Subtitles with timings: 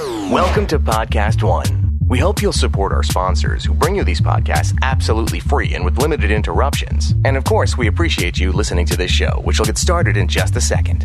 [0.00, 1.98] Welcome to Podcast One.
[2.08, 5.98] We hope you'll support our sponsors who bring you these podcasts absolutely free and with
[5.98, 7.14] limited interruptions.
[7.26, 10.26] And of course, we appreciate you listening to this show, which will get started in
[10.26, 11.02] just a second.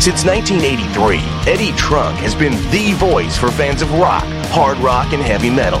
[0.00, 5.22] Since 1983, Eddie Trunk has been the voice for fans of rock, hard rock, and
[5.22, 5.80] heavy metal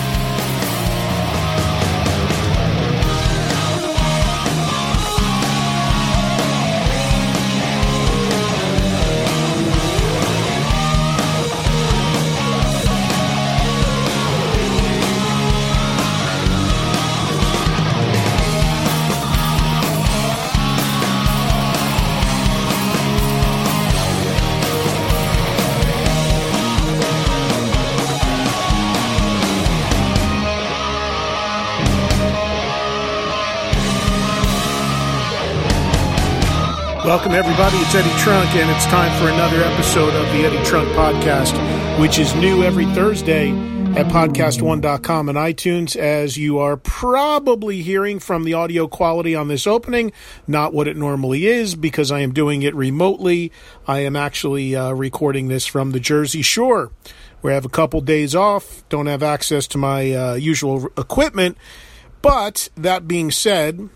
[37.11, 37.75] Welcome, everybody.
[37.75, 42.17] It's Eddie Trunk, and it's time for another episode of the Eddie Trunk Podcast, which
[42.17, 45.97] is new every Thursday at podcast1.com and iTunes.
[45.97, 50.13] As you are probably hearing from the audio quality on this opening,
[50.47, 53.51] not what it normally is because I am doing it remotely.
[53.85, 56.93] I am actually uh, recording this from the Jersey Shore,
[57.41, 61.57] where I have a couple days off, don't have access to my uh, usual equipment.
[62.21, 63.89] But that being said,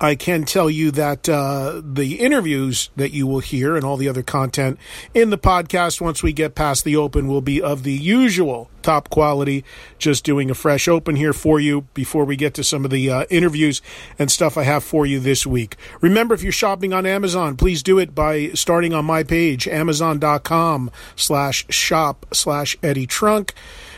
[0.00, 4.08] I can tell you that uh, the interviews that you will hear and all the
[4.08, 4.78] other content
[5.12, 9.10] in the podcast once we get past the open will be of the usual top
[9.10, 9.64] quality.
[9.98, 13.10] Just doing a fresh open here for you before we get to some of the
[13.10, 13.82] uh, interviews
[14.20, 15.76] and stuff I have for you this week.
[16.00, 20.92] Remember, if you're shopping on Amazon, please do it by starting on my page, amazon.com
[21.16, 23.52] slash shop slash Eddie Trunk.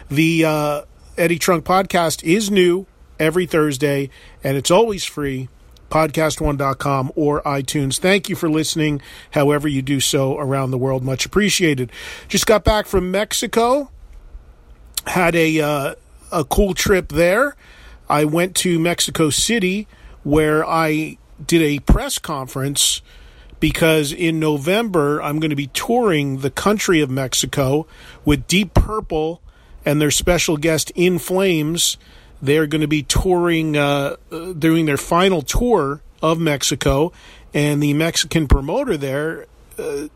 [0.09, 0.83] The uh,
[1.19, 2.87] Eddie Trunk podcast is new
[3.19, 4.09] every Thursday
[4.43, 5.51] and it's always free
[5.91, 7.99] podcast1.com or iTunes.
[7.99, 9.03] Thank you for listening,
[9.33, 11.03] however you do so around the world.
[11.03, 11.91] Much appreciated.
[12.29, 13.91] Just got back from Mexico.
[15.07, 15.95] Had a uh,
[16.33, 17.57] a cool trip there.
[18.09, 19.87] I went to Mexico City
[20.23, 23.03] where I did a press conference
[23.61, 27.87] because in November I'm going to be touring the country of Mexico
[28.25, 29.41] with Deep Purple
[29.85, 31.97] and their special guest In Flames
[32.43, 37.13] they're going to be touring, uh, uh, doing their final tour of Mexico,
[37.53, 39.47] and the Mexican promoter there
[39.79, 40.09] uh,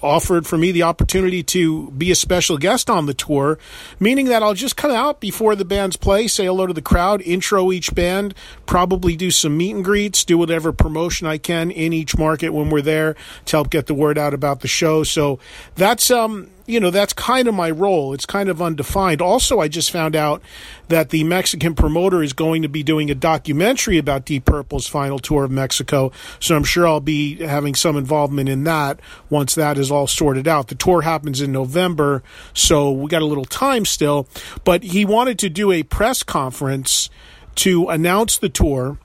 [0.00, 3.58] offered for me the opportunity to be a special guest on the tour,
[3.98, 7.20] meaning that I'll just come out before the bands play, say hello to the crowd,
[7.22, 8.34] intro each band,
[8.66, 12.70] probably do some meet and greets, do whatever promotion I can in each market when
[12.70, 13.16] we're there
[13.46, 15.02] to help get the word out about the show.
[15.02, 15.38] So
[15.74, 18.12] that's um you know, that's kind of my role.
[18.12, 19.20] It's kind of undefined.
[19.20, 20.42] Also, I just found out
[20.88, 25.18] that the Mexican promoter is going to be doing a documentary about Deep Purple's final
[25.18, 26.12] tour of Mexico.
[26.38, 30.46] So I'm sure I'll be having some involvement in that once that is all sorted
[30.46, 30.68] out.
[30.68, 32.22] The tour happens in November,
[32.54, 34.28] so we got a little time still.
[34.64, 37.10] But he wanted to do a press conference
[37.56, 38.98] to announce the tour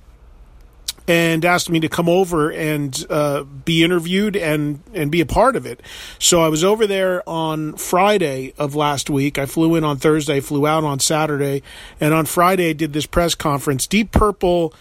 [1.08, 5.56] and asked me to come over and uh, be interviewed and and be a part
[5.56, 5.82] of it.
[6.20, 9.38] So I was over there on Friday of last week.
[9.38, 11.64] I flew in on Thursday, flew out on Saturday,
[12.02, 13.88] and on Friday I did this press conference.
[13.88, 14.74] Deep Purple.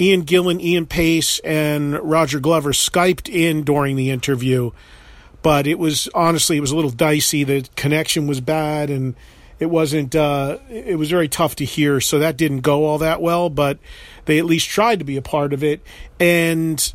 [0.00, 4.72] Ian Gillan, Ian Paice, and Roger Glover Skyped in during the interview,
[5.40, 7.44] but it was honestly it was a little dicey.
[7.44, 9.14] The connection was bad, and
[9.60, 10.16] it wasn't.
[10.16, 13.48] Uh, it was very tough to hear, so that didn't go all that well.
[13.48, 13.78] But
[14.26, 15.80] they at least tried to be a part of it.
[16.18, 16.94] And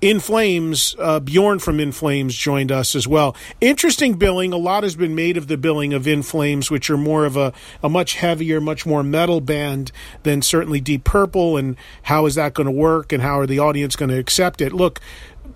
[0.00, 3.36] In Flames, uh, Bjorn from In Flames joined us as well.
[3.60, 4.52] Interesting billing.
[4.54, 7.36] A lot has been made of the billing of In Flames, which are more of
[7.36, 7.52] a,
[7.82, 9.92] a much heavier, much more metal band
[10.22, 11.58] than certainly Deep Purple.
[11.58, 13.12] And how is that going to work?
[13.12, 14.72] And how are the audience going to accept it?
[14.72, 15.00] Look,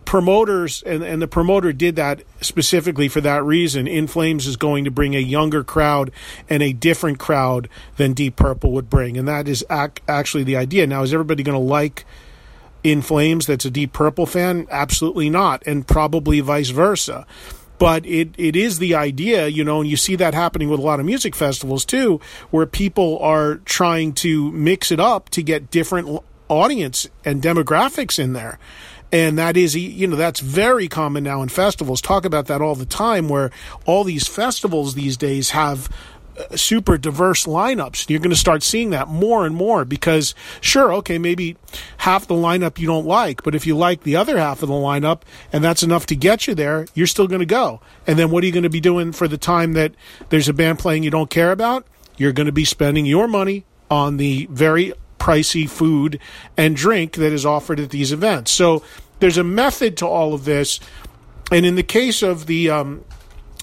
[0.05, 3.87] promoters and, and the promoter did that specifically for that reason.
[3.87, 6.11] In Flames is going to bring a younger crowd
[6.49, 10.57] and a different crowd than Deep Purple would bring, and that is ac- actually the
[10.57, 10.87] idea.
[10.87, 12.05] Now, is everybody going to like
[12.83, 14.67] In Flames that's a Deep Purple fan?
[14.71, 17.27] Absolutely not, and probably vice versa.
[17.79, 20.83] But it, it is the idea, you know, and you see that happening with a
[20.83, 22.21] lot of music festivals too,
[22.51, 28.33] where people are trying to mix it up to get different audience and demographics in
[28.33, 28.59] there
[29.15, 32.75] and that is you know that's very common now in festivals talk about that all
[32.75, 33.51] the time where
[33.87, 35.89] all these festivals these days have
[36.37, 38.11] uh, super diverse lineups.
[38.11, 41.57] You're going to start seeing that more and more because, sure, okay, maybe
[41.99, 44.75] half the lineup you don't like, but if you like the other half of the
[44.75, 45.21] lineup
[45.53, 47.81] and that's enough to get you there, you're still going to go.
[48.09, 49.95] And then what are you going to be doing for the time that
[50.31, 51.87] there's a band playing you don't care about?
[52.17, 54.93] You're going to be spending your money on the very
[55.25, 56.19] pricey food
[56.55, 58.51] and drink that is offered at these events.
[58.51, 58.83] So
[59.25, 60.79] there's a method to all of this.
[61.51, 63.07] And in the case of the um,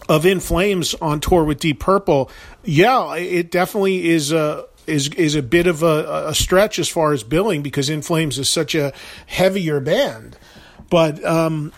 [0.10, 2.32] of In Flames on tour with Deep Purple,
[2.64, 7.14] yeah, it definitely is a is is a bit of a, a stretch as far
[7.14, 8.92] as billing because In Flames is such a
[9.28, 10.36] heavier band.
[10.90, 11.72] But um,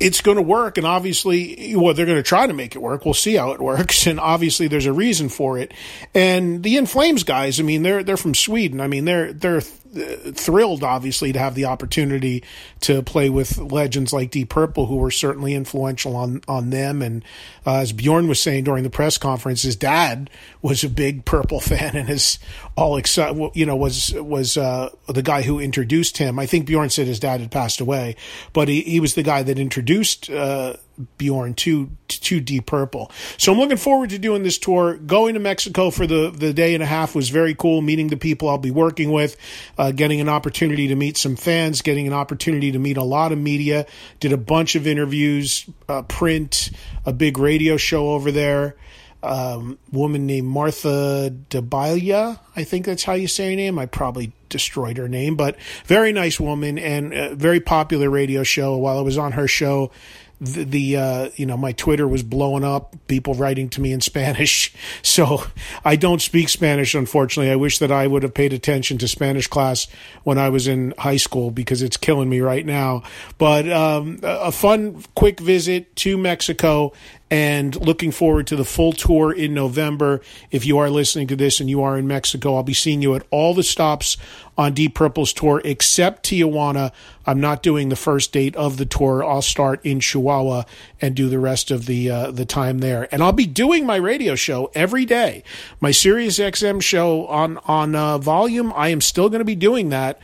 [0.00, 0.78] it's going to work.
[0.78, 3.04] And obviously, well, they're going to try to make it work.
[3.04, 4.06] We'll see how it works.
[4.12, 5.74] And obviously, there's a reason for it.
[6.14, 8.80] And the In Flames guys, I mean, they're they're from Sweden.
[8.80, 9.60] I mean, they're they're
[9.92, 12.42] thrilled, obviously, to have the opportunity
[12.80, 17.02] to play with legends like Deep Purple, who were certainly influential on on them.
[17.02, 17.24] And
[17.66, 20.30] uh, as Bjorn was saying during the press conference, his dad
[20.62, 22.38] was a big Purple fan and is
[22.76, 23.50] all excited.
[23.54, 26.38] You know, was was uh, the guy who introduced him.
[26.38, 28.16] I think Bjorn said his dad had passed away,
[28.52, 30.30] but he, he was the guy that introduced.
[30.30, 30.74] Uh,
[31.18, 33.10] Bjorn to to Deep Purple.
[33.38, 34.96] So I'm looking forward to doing this tour.
[34.96, 37.80] Going to Mexico for the the day and a half was very cool.
[37.82, 39.36] Meeting the people I'll be working with,
[39.78, 43.32] uh, getting an opportunity to meet some fans, getting an opportunity to meet a lot
[43.32, 43.86] of media.
[44.20, 46.70] Did a bunch of interviews, uh, print,
[47.04, 48.76] a big radio show over there.
[49.24, 53.78] Um, woman named Martha Debalia, I think that's how you say her name.
[53.78, 58.76] I probably destroyed her name, but very nice woman and a very popular radio show.
[58.76, 59.92] While I was on her show,
[60.42, 64.00] the, the uh, you know my Twitter was blowing up, people writing to me in
[64.12, 64.74] Spanish.
[65.02, 65.44] So
[65.84, 67.50] I don't speak Spanish, unfortunately.
[67.50, 69.86] I wish that I would have paid attention to Spanish class
[70.24, 73.04] when I was in high school because it's killing me right now.
[73.38, 76.92] But um, a fun, quick visit to Mexico
[77.32, 80.20] and looking forward to the full tour in November.
[80.50, 83.14] If you are listening to this and you are in Mexico, I'll be seeing you
[83.14, 84.18] at all the stops
[84.58, 86.92] on Deep Purple's tour except Tijuana.
[87.24, 89.24] I'm not doing the first date of the tour.
[89.24, 90.64] I'll start in Chihuahua
[91.00, 93.08] and do the rest of the uh, the time there.
[93.10, 95.42] And I'll be doing my radio show every day.
[95.80, 98.74] My Sirius XM show on on uh, volume.
[98.76, 100.20] I am still going to be doing that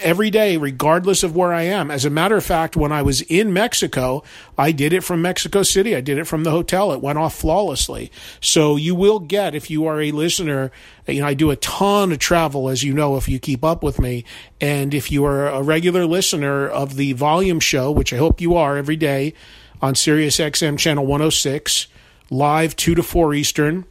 [0.00, 1.90] every day, regardless of where I am.
[1.90, 4.22] As a matter of fact, when I was in Mexico,
[4.56, 5.94] I did it from Mexico City.
[5.94, 6.92] I did it from the hotel.
[6.92, 8.10] It went off flawlessly.
[8.40, 10.70] So you will get, if you are a listener,
[11.06, 13.82] you know, I do a ton of travel, as you know, if you keep up
[13.82, 14.24] with me.
[14.60, 18.56] And if you are a regular listener of the volume show, which I hope you
[18.56, 19.34] are every day
[19.80, 21.86] on Sirius XM channel 106,
[22.30, 23.84] live 2 to 4 Eastern,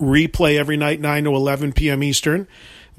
[0.00, 2.02] replay every night 9 to 11 p.m.
[2.02, 2.48] Eastern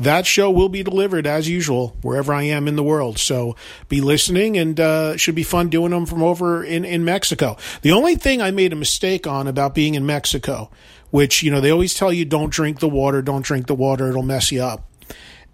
[0.03, 3.17] that show will be delivered as usual wherever I am in the world.
[3.17, 3.55] So
[3.89, 7.57] be listening and uh, should be fun doing them from over in, in Mexico.
[7.81, 10.69] The only thing I made a mistake on about being in Mexico,
[11.09, 14.09] which, you know, they always tell you don't drink the water, don't drink the water,
[14.09, 14.87] it'll mess you up.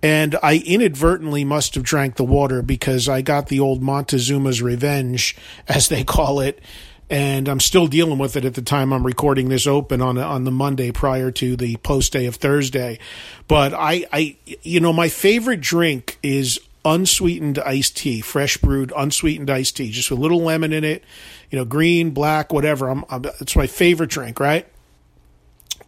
[0.04, 5.36] And I inadvertently must have drank the water because I got the old Montezuma's revenge,
[5.68, 6.60] as they call it,
[7.10, 10.44] and I'm still dealing with it at the time I'm recording this open on on
[10.44, 13.00] the Monday prior to the post day of Thursday.
[13.48, 19.50] But I, I, you know, my favorite drink is unsweetened iced tea, fresh brewed unsweetened
[19.50, 21.04] iced tea, just with a little lemon in it,
[21.50, 22.90] you know, green, black, whatever.
[22.90, 24.68] I'm, I'm, it's my favorite drink, right?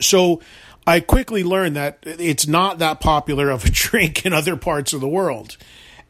[0.02, 0.42] So
[0.88, 5.02] I quickly learned that it's not that popular of a drink in other parts of
[5.02, 5.58] the world.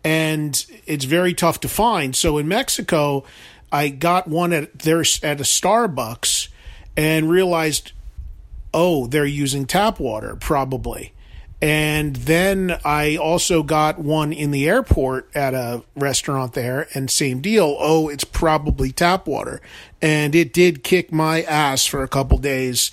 [0.03, 2.15] And it's very tough to find.
[2.15, 3.25] So in Mexico,
[3.71, 6.49] I got one at there at a Starbucks
[6.97, 7.91] and realized,
[8.73, 11.13] oh, they're using tap water probably.
[11.61, 17.41] And then I also got one in the airport at a restaurant there, and same
[17.41, 17.75] deal.
[17.79, 19.61] Oh, it's probably tap water,
[20.01, 22.91] and it did kick my ass for a couple days.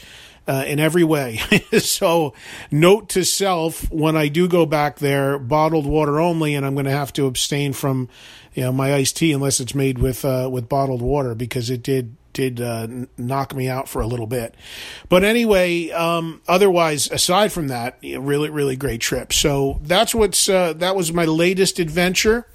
[0.48, 1.40] Uh, in every way.
[1.80, 2.32] so,
[2.70, 6.86] note to self: when I do go back there, bottled water only, and I'm going
[6.86, 8.08] to have to abstain from
[8.56, 11.82] you know my iced tea unless it's made with uh, with bottled water because it
[11.82, 14.54] did did uh, knock me out for a little bit.
[15.08, 19.32] But anyway, um, otherwise, aside from that, really really great trip.
[19.32, 22.46] So that's what's uh, that was my latest adventure.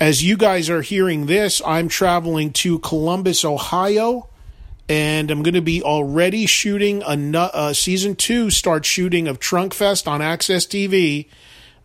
[0.00, 4.26] As you guys are hearing this, I'm traveling to Columbus, Ohio.
[4.88, 9.72] And I'm going to be already shooting a uh, season two start shooting of Trunk
[9.72, 11.28] Fest on AXS TV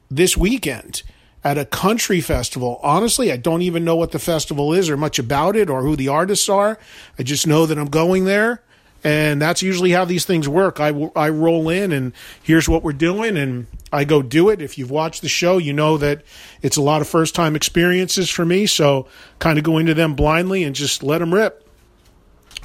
[0.10, 1.04] this weekend
[1.46, 2.80] at a country festival.
[2.82, 5.96] Honestly, I don't even know what the festival is or much about it or who
[5.96, 6.80] the artists are.
[7.20, 8.64] I just know that I'm going there.
[9.04, 10.80] And that's usually how these things work.
[10.80, 14.64] I, I roll in and here's what we're doing, and I go do it.
[14.64, 16.24] If you've watched the show, you know that
[16.64, 18.66] it's a lot of first time experiences for me.
[18.66, 21.70] So, kind of go into them blindly and just let them rip.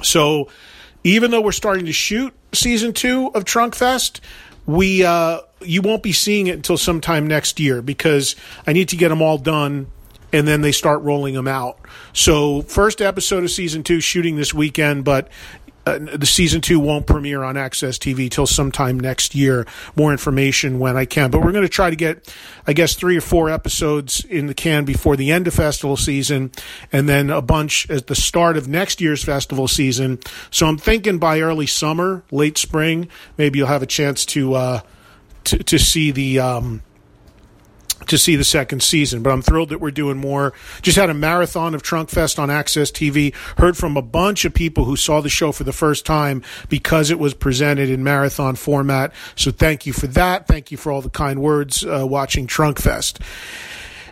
[0.01, 0.49] So,
[1.03, 4.19] even though we're starting to shoot season two of Trunk Fest,
[4.71, 8.35] we uh, you won't be seeing it until sometime next year because
[8.65, 9.87] I need to get them all done
[10.33, 11.77] and then they start rolling them out.
[12.13, 15.29] So, first episode of season two shooting this weekend, but
[15.85, 19.65] uh, the season two won't premiere on AXS TV till sometime next year.
[19.95, 22.33] More information when I can, but we're going to try to get,
[22.67, 26.51] I guess, three or four episodes in the can before the end of festival season,
[26.91, 30.19] and then a bunch at the start of next year's festival season.
[30.51, 34.81] So I'm thinking by early summer, late spring, maybe you'll have a chance to uh,
[35.45, 36.39] to, to see the.
[36.39, 36.83] Um,
[38.07, 39.23] to see the second season.
[39.23, 40.53] But I'm thrilled that we're doing more.
[40.81, 43.35] Just had a marathon of Trunk Fest on AXS TV.
[43.57, 47.11] Heard from a bunch of people who saw the show for the first time because
[47.11, 49.13] it was presented in marathon format.
[49.35, 50.47] So thank you for that.
[50.47, 53.19] Thank you for all the kind words uh, watching Trunk Fest.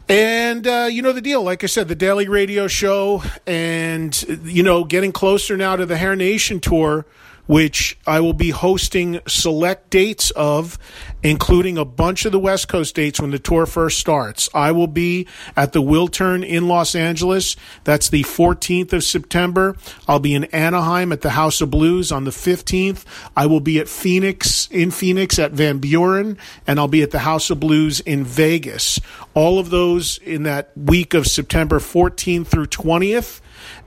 [0.08, 1.44] And uh, you know the deal.
[1.44, 5.98] Like I said, the daily radio show, and you know, getting closer now to the
[5.98, 7.06] Hair Nation tour
[7.50, 10.78] which I will be hosting select dates of,
[11.24, 14.50] including a bunch of the West Coast dates when the tour first starts.
[14.54, 15.28] I will be
[15.58, 17.56] at the Wiltern in Los Angeles.
[17.86, 19.76] That's the 14th of September.
[20.08, 23.04] I'll be in Anaheim at the House of Blues on the 15th.
[23.36, 26.38] I will be at Phoenix, in Phoenix at Van Buren,
[26.68, 29.00] and I'll be at the House of Blues in Vegas.
[29.34, 33.42] All of those in that week of September 14th through 20th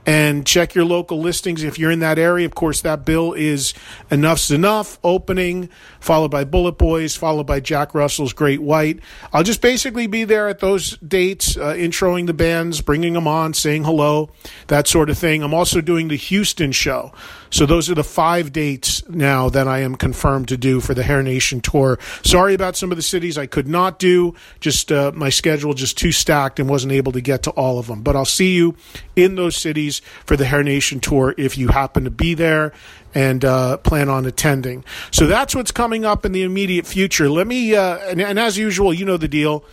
[0.05, 2.45] and check your local listings if you're in that area.
[2.45, 3.73] Of course, that bill is
[4.09, 5.69] Enuff Z'Nuff opening,
[5.99, 8.99] followed by Bullet Boys, followed by Jack Russell's Great White.
[9.31, 13.53] I'll just basically be there at those dates, uh, introing the bands, bringing them on,
[13.53, 14.29] saying hello,
[14.67, 15.43] that sort of thing.
[15.43, 17.13] I'm also doing the Houston show.
[17.53, 21.03] So those are the five dates now that I am confirmed to do for the
[21.03, 21.99] Hair Nation tour.
[22.23, 24.33] Sorry about some of the cities I could not do.
[24.59, 27.85] Just uh, my schedule just too stacked and wasn't able to get to all of
[27.85, 28.01] them.
[28.01, 28.75] But I'll see you
[29.15, 32.73] in those cities for the Hair Nation tour if you happen to be there
[33.13, 34.83] and uh, plan on attending.
[35.11, 37.29] So that's what's coming up in the immediate future.
[37.29, 39.63] Let me, uh, and, and as usual, you know the deal.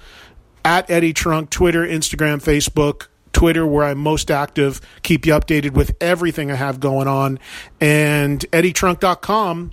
[0.66, 4.80] At Eddie Trunk, Twitter, Instagram, Facebook, Twitter, where I'm most active.
[5.02, 7.38] Keep you updated with everything I have going on.
[7.80, 9.72] And EddieTrunk.com.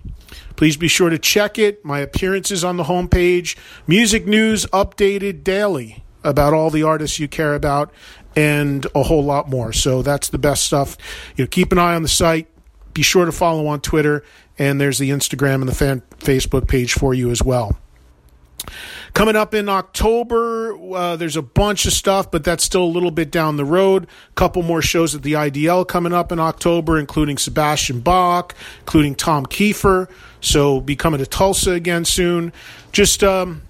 [0.56, 1.84] Please be sure to check it.
[1.86, 3.56] My appearances on the homepage.
[3.86, 7.92] Music news updated daily about all the artists you care about
[8.36, 9.74] and a whole lot more.
[9.74, 10.98] So that's the best stuff.
[11.36, 12.48] You know, keep an eye on the site.
[12.94, 14.24] Be sure to follow on Twitter.
[14.60, 17.78] And there's the Instagram and the fan Facebook page for you as well.
[19.18, 23.10] Coming up in October, uh, there's a bunch of stuff, but that's still a little
[23.10, 24.04] bit down the road.
[24.04, 29.16] A couple more shows at the IDL coming up in October, including Sebastian Bach, including
[29.16, 30.08] Tom Keifer.
[30.40, 32.54] So be coming to Tulsa again soon.
[32.92, 33.64] Just um,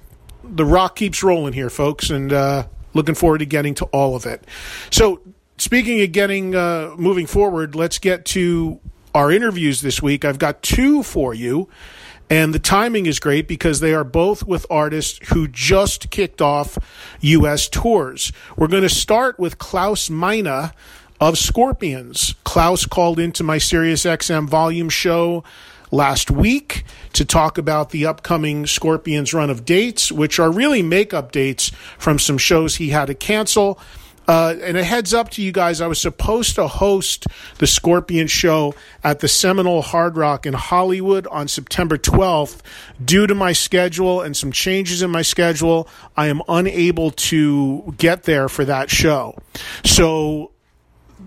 [0.44, 4.25] the rock keeps rolling here, folks, and uh, looking forward to getting to all of
[4.25, 4.44] it.
[4.92, 5.22] So
[5.58, 8.82] speaking of getting uh, moving forward, let's get to
[9.16, 10.25] our interviews this week.
[10.25, 11.70] I've got two for you.
[12.29, 16.77] And the timing is great because they are both with artists who just kicked off
[17.22, 17.69] U.S.
[17.69, 18.34] tours.
[18.57, 20.72] We're going to start with Klaus Meine
[21.22, 22.36] of Scorpions.
[22.43, 25.43] Klaus called into my SiriusXM volume show
[25.89, 31.31] last week to talk about the upcoming Scorpions run of dates, which are really makeup
[31.31, 33.79] dates from some shows he had to cancel.
[34.27, 37.27] Uh, and a heads up to you guys, I was supposed to host
[37.60, 42.62] the Scorpion show at the Seminole Hard Rock in Hollywood on September 12th.
[43.03, 48.24] Due to my schedule and some changes in my schedule, I am unable to get
[48.24, 49.38] there for that show.
[49.86, 50.51] So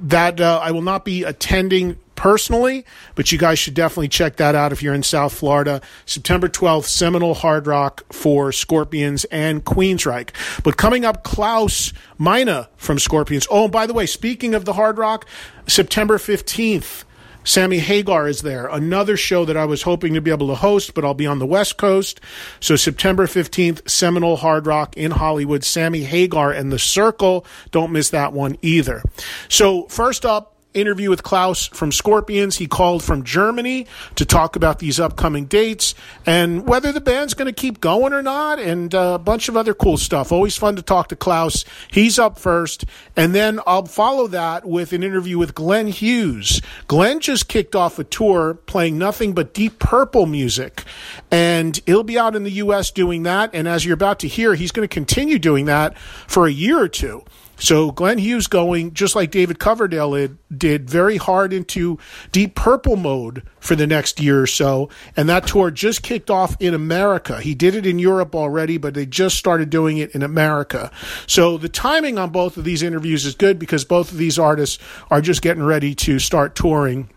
[0.03, 2.85] that uh, I will not be attending personally,
[3.15, 5.81] but you guys should definitely check that out if you're in South Florida.
[6.05, 10.29] September 12th, Seminole Hard Rock for Scorpions and Queensryche.
[10.63, 13.47] But coming up, Klaus Meine from Scorpions.
[13.51, 15.25] Oh, and by the way, speaking of the Hard Rock,
[15.67, 17.05] September 15th,
[17.43, 18.67] Sammy Hagar is there.
[18.67, 21.39] Another show that I was hoping to be able to host, but I'll be on
[21.39, 22.21] the West Coast.
[22.61, 25.65] So September 15th, Seminole Hard Rock in Hollywood.
[25.65, 27.47] Sammy Hagar and The Circle.
[27.71, 29.03] Don't miss that one either.
[29.49, 32.57] So first up, interview with Klaus from Scorpions.
[32.57, 35.95] He called from Germany to talk about these upcoming dates
[36.27, 39.57] and whether the band's going to keep going or not, and uh, a bunch of
[39.57, 40.33] other cool stuff.
[40.33, 41.65] Always fun to talk to Klaus.
[41.91, 42.85] He's up first,
[43.17, 46.61] and then I'll follow that with an interview with Glenn Hughes.
[46.87, 50.85] Glenn just kicked off a tour playing nothing but Deep Purple music,
[51.31, 52.91] and he'll be out in the U.S.
[52.91, 53.51] doing that.
[53.55, 56.79] And as you're about to hear, he's going to continue doing that for a year
[56.79, 57.25] or two.
[57.61, 61.99] So Glenn Hughes going, just like David Coverdale did, very hard into
[62.33, 64.89] Deep Purple mode for the next year or so.
[65.17, 67.41] And that tour just kicked off in America.
[67.41, 70.91] He did it in Europe already, but they just started doing it in America.
[71.27, 74.79] So the timing on both of these interviews is good because both of these artists
[75.11, 77.11] are just getting ready to start touring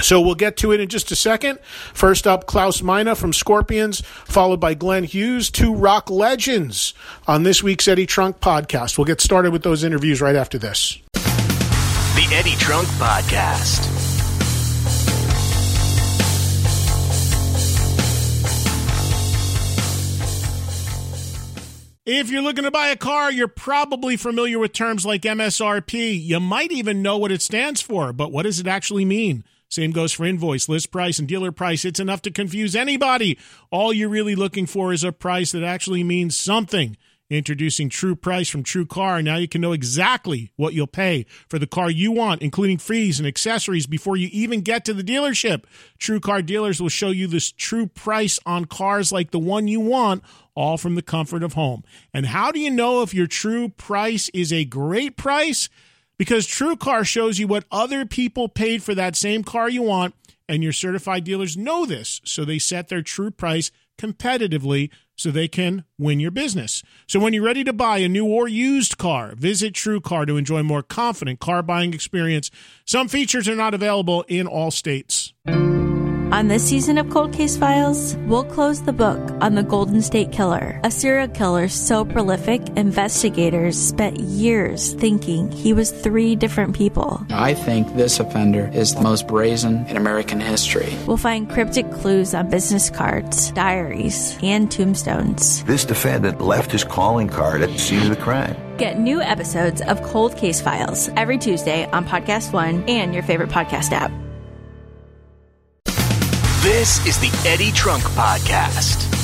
[0.00, 1.58] so we'll get to it in just a second.
[1.94, 6.94] First up, Klaus Meine from Scorpions, followed by Glenn Hughes, two rock legends
[7.26, 8.98] on this week's Eddie Trunk podcast.
[8.98, 10.98] We'll get started with those interviews right after this.
[11.12, 14.08] The Eddie Trunk Podcast.
[22.10, 26.18] If you're looking to buy a car, you're probably familiar with terms like MSRP.
[26.18, 29.44] You might even know what it stands for, but what does it actually mean?
[29.68, 31.84] Same goes for invoice, list price, and dealer price.
[31.84, 33.38] It's enough to confuse anybody.
[33.70, 36.96] All you're really looking for is a price that actually means something.
[37.30, 39.20] Introducing True Price from True Car.
[39.20, 43.18] Now you can know exactly what you'll pay for the car you want, including fees
[43.18, 45.64] and accessories, before you even get to the dealership.
[45.98, 49.78] True Car dealers will show you this true price on cars like the one you
[49.78, 51.84] want, all from the comfort of home.
[52.14, 55.68] And how do you know if your true price is a great price?
[56.18, 60.14] Because True Car shows you what other people paid for that same car you want,
[60.48, 65.48] and your certified dealers know this, so they set their true price competitively so they
[65.48, 66.82] can win your business.
[67.06, 70.36] So when you're ready to buy a new or used car, visit True Car to
[70.36, 72.50] enjoy a more confident car buying experience.
[72.86, 75.34] Some features are not available in all states.
[76.30, 80.30] On this season of Cold Case Files, we'll close the book on the Golden State
[80.30, 87.24] Killer, a serial killer so prolific, investigators spent years thinking he was three different people.
[87.30, 90.94] I think this offender is the most brazen in American history.
[91.06, 95.64] We'll find cryptic clues on business cards, diaries, and tombstones.
[95.64, 98.54] This defendant left his calling card at the scene of the crime.
[98.76, 103.48] Get new episodes of Cold Case Files every Tuesday on Podcast One and your favorite
[103.48, 104.12] podcast app.
[106.62, 109.17] This is the Eddie Trunk Podcast.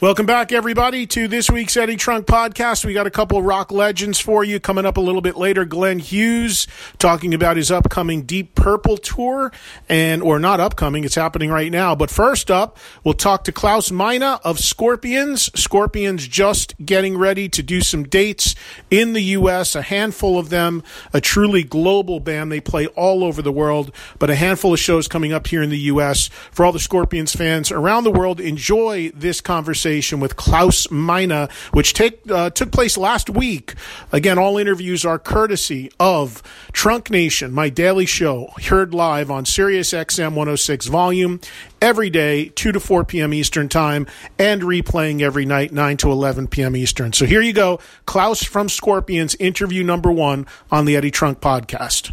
[0.00, 2.84] Welcome back, everybody, to this week's Eddie Trunk podcast.
[2.84, 5.64] We got a couple rock legends for you coming up a little bit later.
[5.64, 9.50] Glenn Hughes talking about his upcoming Deep Purple tour,
[9.88, 11.96] and or not upcoming, it's happening right now.
[11.96, 15.50] But first up, we'll talk to Klaus Meine of Scorpions.
[15.60, 18.54] Scorpions just getting ready to do some dates
[18.92, 19.74] in the U.S.
[19.74, 22.52] A handful of them, a truly global band.
[22.52, 25.70] They play all over the world, but a handful of shows coming up here in
[25.70, 26.28] the U.S.
[26.52, 31.48] For all the Scorpions fans around the world, enjoy this conversation conversation with Klaus Meine,
[31.72, 33.74] which take, uh, took place last week.
[34.12, 39.94] Again, all interviews are courtesy of Trunk Nation, my daily show, heard live on Sirius
[39.94, 41.40] XM 106 volume
[41.80, 43.32] every day, 2 to 4 p.m.
[43.32, 44.06] Eastern Time,
[44.38, 46.76] and replaying every night, 9 to 11 p.m.
[46.76, 47.14] Eastern.
[47.14, 47.80] So here you go.
[48.04, 52.12] Klaus from Scorpions, interview number one on the Eddie Trunk podcast.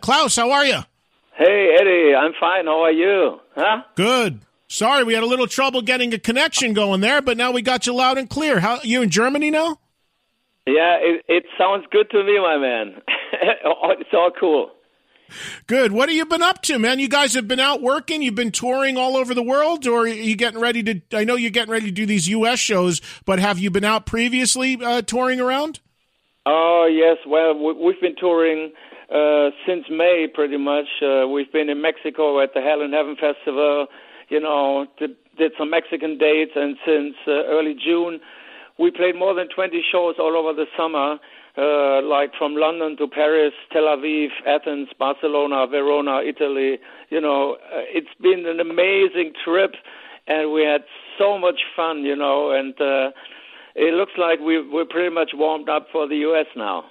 [0.00, 0.78] Klaus, how are you?
[1.36, 2.66] Hey, Eddie, I'm fine.
[2.66, 3.40] How are you?
[3.56, 3.82] Huh?
[3.96, 4.40] Good.
[4.68, 7.86] Sorry, we had a little trouble getting a connection going there, but now we got
[7.86, 8.60] you loud and clear.
[8.60, 9.78] How you in Germany now?
[10.66, 13.00] Yeah, it, it sounds good to me, my man.
[13.32, 14.70] it's all cool.
[15.66, 15.92] Good.
[15.92, 16.98] What have you been up to, man?
[16.98, 18.22] You guys have been out working.
[18.22, 21.00] You've been touring all over the world, or are you getting ready to?
[21.12, 22.58] I know you're getting ready to do these U.S.
[22.58, 25.80] shows, but have you been out previously uh, touring around?
[26.44, 27.18] Oh yes.
[27.26, 28.72] Well, we've been touring
[29.10, 30.86] uh, since May, pretty much.
[31.02, 33.86] Uh, we've been in Mexico at the Hell and Heaven Festival
[34.28, 35.16] you know, did,
[35.56, 38.20] some Mexican dates, and since uh, early June,
[38.78, 41.18] we played more than 20 shows all over the summer,
[41.56, 46.78] uh, like from London to Paris, Tel Aviv, Athens, Barcelona, Verona, Italy.
[47.10, 49.72] You know, uh, it's been an amazing trip,
[50.26, 50.82] and we had
[51.18, 53.10] so much fun, you know, and uh,
[53.74, 56.46] it looks like we, we're pretty much warmed up for the U.S.
[56.56, 56.84] now.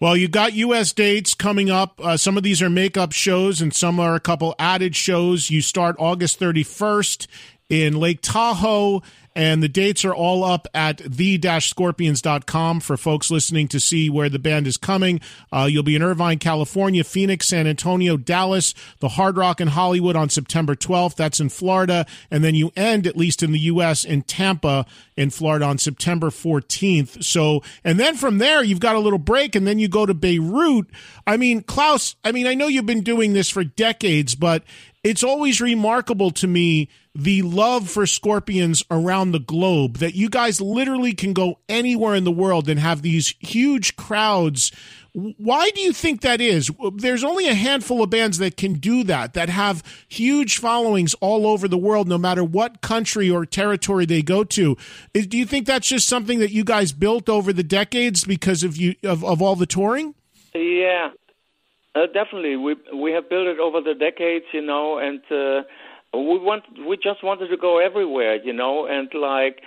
[0.00, 0.94] Well, you got U.S.
[0.94, 2.00] dates coming up.
[2.02, 5.50] Uh, some of these are makeup shows, and some are a couple added shows.
[5.50, 7.26] You start August 31st
[7.68, 9.02] in Lake Tahoe
[9.34, 14.38] and the dates are all up at the-scorpions.com for folks listening to see where the
[14.38, 15.20] band is coming.
[15.52, 20.16] Uh, you'll be in Irvine, California, Phoenix, San Antonio, Dallas, the Hard Rock in Hollywood
[20.16, 21.14] on September 12th.
[21.14, 22.06] That's in Florida.
[22.30, 26.30] And then you end, at least in the U.S., in Tampa in Florida on September
[26.30, 27.22] 14th.
[27.22, 30.14] So, and then from there, you've got a little break and then you go to
[30.14, 30.86] Beirut.
[31.26, 34.64] I mean, Klaus, I mean, I know you've been doing this for decades, but
[35.04, 40.60] it's always remarkable to me the love for scorpions around the globe that you guys
[40.60, 44.70] literally can go anywhere in the world and have these huge crowds.
[45.12, 46.70] Why do you think that is?
[46.94, 51.48] There's only a handful of bands that can do that, that have huge followings all
[51.48, 54.76] over the world, no matter what country or territory they go to.
[55.12, 58.76] Do you think that's just something that you guys built over the decades because of
[58.76, 60.14] you of, of all the touring?
[60.54, 61.10] Yeah,
[61.96, 62.54] uh, definitely.
[62.54, 65.20] We we have built it over the decades, you know, and.
[65.28, 65.64] Uh,
[66.12, 69.62] we want we just wanted to go everywhere, you know, and like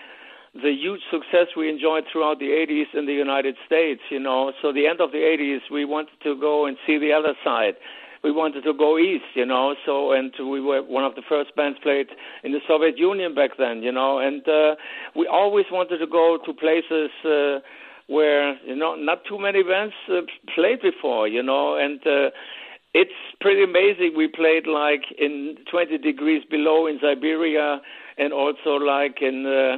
[0.53, 4.53] the huge success we enjoyed throughout the 80s in the United States, you know.
[4.61, 7.73] So the end of the 80s, we wanted to go and see the other side.
[8.23, 9.75] We wanted to go east, you know.
[9.85, 12.07] So and we were one of the first bands played
[12.43, 14.19] in the Soviet Union back then, you know.
[14.19, 14.75] And uh,
[15.15, 17.09] we always wanted to go to places.
[17.25, 17.59] Uh,
[18.07, 20.19] where you know not too many bands uh,
[20.53, 22.29] played before, you know, and uh,
[22.93, 24.13] it's pretty amazing.
[24.15, 27.81] We played like in 20 degrees below in Siberia,
[28.17, 29.77] and also like in the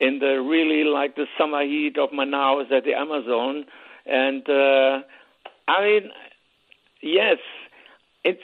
[0.00, 3.64] in the really like the summer heat of Manaus at the Amazon.
[4.06, 5.00] And uh,
[5.68, 6.10] I mean,
[7.02, 7.38] yes,
[8.24, 8.42] it's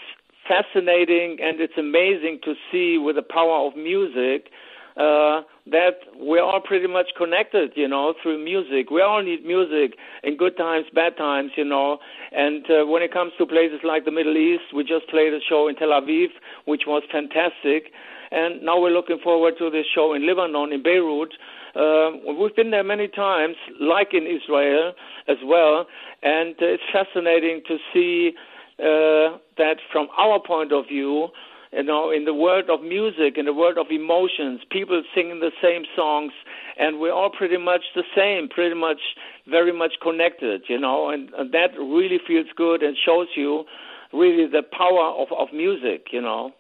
[0.48, 4.50] fascinating and it's amazing to see with the power of music
[4.96, 8.90] uh, that we're all pretty much connected, you know, through music.
[8.90, 11.98] We all need music in good times, bad times, you know.
[12.33, 15.40] And uh, when it comes to places like the Middle East, we just played a
[15.48, 16.28] show in Tel Aviv,
[16.64, 17.92] which was fantastic.
[18.31, 21.33] And now we're looking forward to this show in Lebanon, in Beirut.
[21.74, 24.92] Uh, we've been there many times, like in Israel
[25.28, 25.87] as well.
[26.22, 28.33] And uh, it's fascinating to see
[28.78, 31.28] uh, that from our point of view,
[31.72, 35.52] you know, in the world of music, in the world of emotions, people singing the
[35.62, 36.33] same songs,
[36.78, 39.00] and we're all pretty much the same, pretty much
[39.46, 43.64] very much connected, you know, and, and that really feels good and shows you
[44.12, 46.52] really the power of, of music, you know.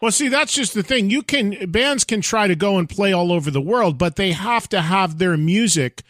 [0.00, 1.10] Well, see, that's just the thing.
[1.10, 4.32] You can bands can try to go and play all over the world, but they
[4.32, 6.02] have to have their music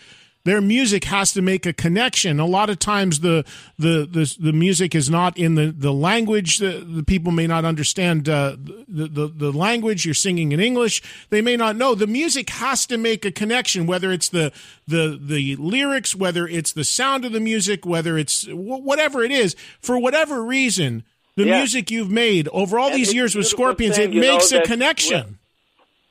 [0.49, 2.41] their music has to make a connection.
[2.41, 3.45] A lot of times the
[3.79, 6.59] the the, the music is not in the, the language.
[6.59, 8.57] The, the people may not understand uh,
[8.89, 10.05] the, the the language.
[10.05, 11.03] You're singing in English.
[11.31, 11.95] They may not know.
[11.95, 14.53] The music has to make a connection, whether it's the
[14.87, 19.55] the the lyrics, whether it's the sound of the music, whether it's whatever it is.
[19.81, 21.05] For whatever reason,
[21.37, 21.59] the yeah.
[21.59, 24.63] music you've made over all and these years with Scorpions, thing, it makes know, a
[24.63, 25.39] connection.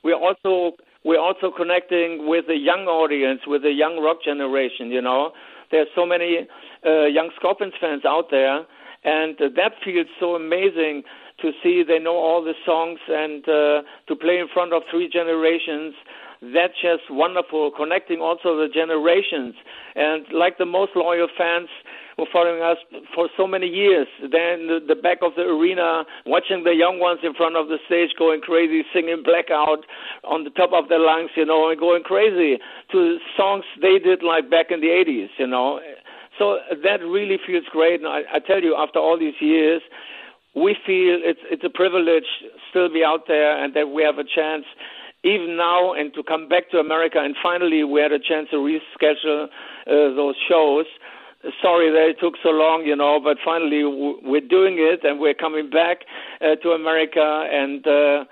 [0.02, 0.76] We're, we're also
[1.08, 4.90] we're also connecting with the young audience, with the young rock generation.
[4.90, 5.32] You know,
[5.70, 6.46] there's so many
[6.84, 8.58] uh, young Scorpions fans out there,
[9.04, 11.04] and that feels so amazing
[11.40, 15.08] to see they know all the songs and uh, to play in front of three
[15.08, 15.94] generations.
[16.42, 19.54] That's just wonderful, connecting also the generations.
[19.96, 21.70] And like the most loyal fans,
[22.18, 22.76] were following us
[23.14, 24.08] for so many years.
[24.20, 28.10] Then the, back of the arena, watching the young ones in front of the stage
[28.18, 29.86] going crazy, singing blackout
[30.24, 32.58] on the top of their lungs, you know, and going crazy
[32.90, 35.78] to songs they did like back in the 80s, you know.
[36.38, 38.00] So that really feels great.
[38.00, 39.82] And I, I tell you, after all these years,
[40.54, 42.26] we feel it's it's a privilege
[42.70, 44.64] still be out there and that we have a chance
[45.24, 48.56] even now and to come back to America and finally we had a chance to
[48.56, 50.86] reschedule uh, those shows
[51.62, 55.34] sorry that it took so long, you know, but finally we're doing it and we're
[55.34, 56.02] coming back
[56.40, 57.46] uh, to America.
[57.50, 58.24] And uh,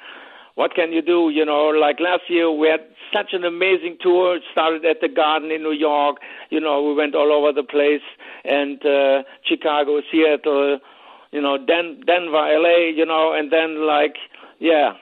[0.54, 1.30] what can you do?
[1.30, 2.80] You know, like last year we had
[3.14, 4.36] such an amazing tour.
[4.36, 6.16] It started at the Garden in New York.
[6.50, 8.04] You know, we went all over the place
[8.44, 10.78] and uh, Chicago, Seattle,
[11.30, 14.16] you know, Den- Denver, LA, you know, and then like,
[14.58, 14.92] yeah.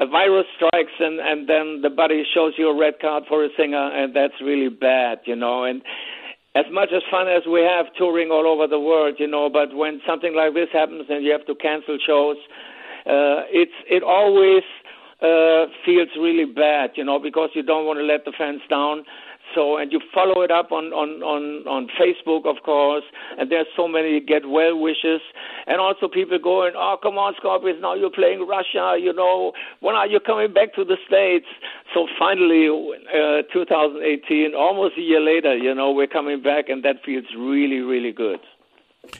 [0.00, 3.48] A virus strikes and and then the buddy shows you a red card for a
[3.54, 5.64] singer and that's really bad, you know.
[5.64, 5.82] And
[6.54, 9.74] as much as fun as we have touring all over the world, you know, but
[9.74, 12.36] when something like this happens and you have to cancel shows,
[13.06, 14.64] uh, it's it always
[15.22, 19.04] uh, feels really bad, you know, because you don't want to let the fans down.
[19.54, 23.04] So and you follow it up on on on on Facebook, of course,
[23.38, 25.20] and there's so many get well wishes,
[25.66, 29.94] and also people going, oh come on, Scorpions, now you're playing Russia, you know, when
[29.94, 31.46] are you coming back to the states?
[31.94, 36.96] So finally, uh, 2018, almost a year later, you know, we're coming back, and that
[37.04, 38.40] feels really really good.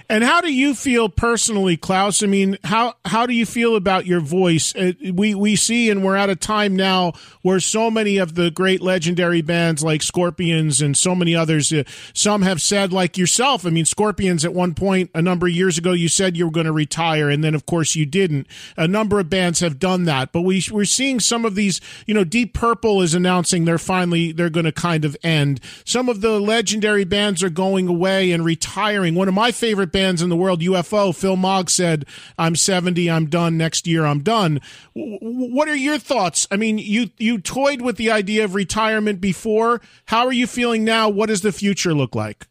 [0.08, 2.22] And how do you feel personally, Klaus?
[2.22, 4.74] I mean, how how do you feel about your voice?
[4.74, 8.50] Uh, we we see, and we're at a time now where so many of the
[8.50, 13.66] great legendary bands like Scorpions and so many others, uh, some have said, like yourself.
[13.66, 16.52] I mean, Scorpions at one point a number of years ago, you said you were
[16.52, 18.46] going to retire, and then of course you didn't.
[18.76, 21.80] A number of bands have done that, but we we're seeing some of these.
[22.06, 25.60] You know, Deep Purple is announcing they're finally they're going to kind of end.
[25.84, 29.14] Some of the legendary bands are going away and retiring.
[29.14, 32.04] One of my favorite bands in the world, UFO, Phil Mogg said,
[32.38, 33.56] I'm 70, I'm done.
[33.56, 34.60] Next year, I'm done.
[34.94, 36.46] what are your thoughts?
[36.50, 39.80] I mean, you, you toyed with the idea of retirement before.
[40.06, 41.08] How are you feeling now?
[41.08, 42.46] What does the future look like?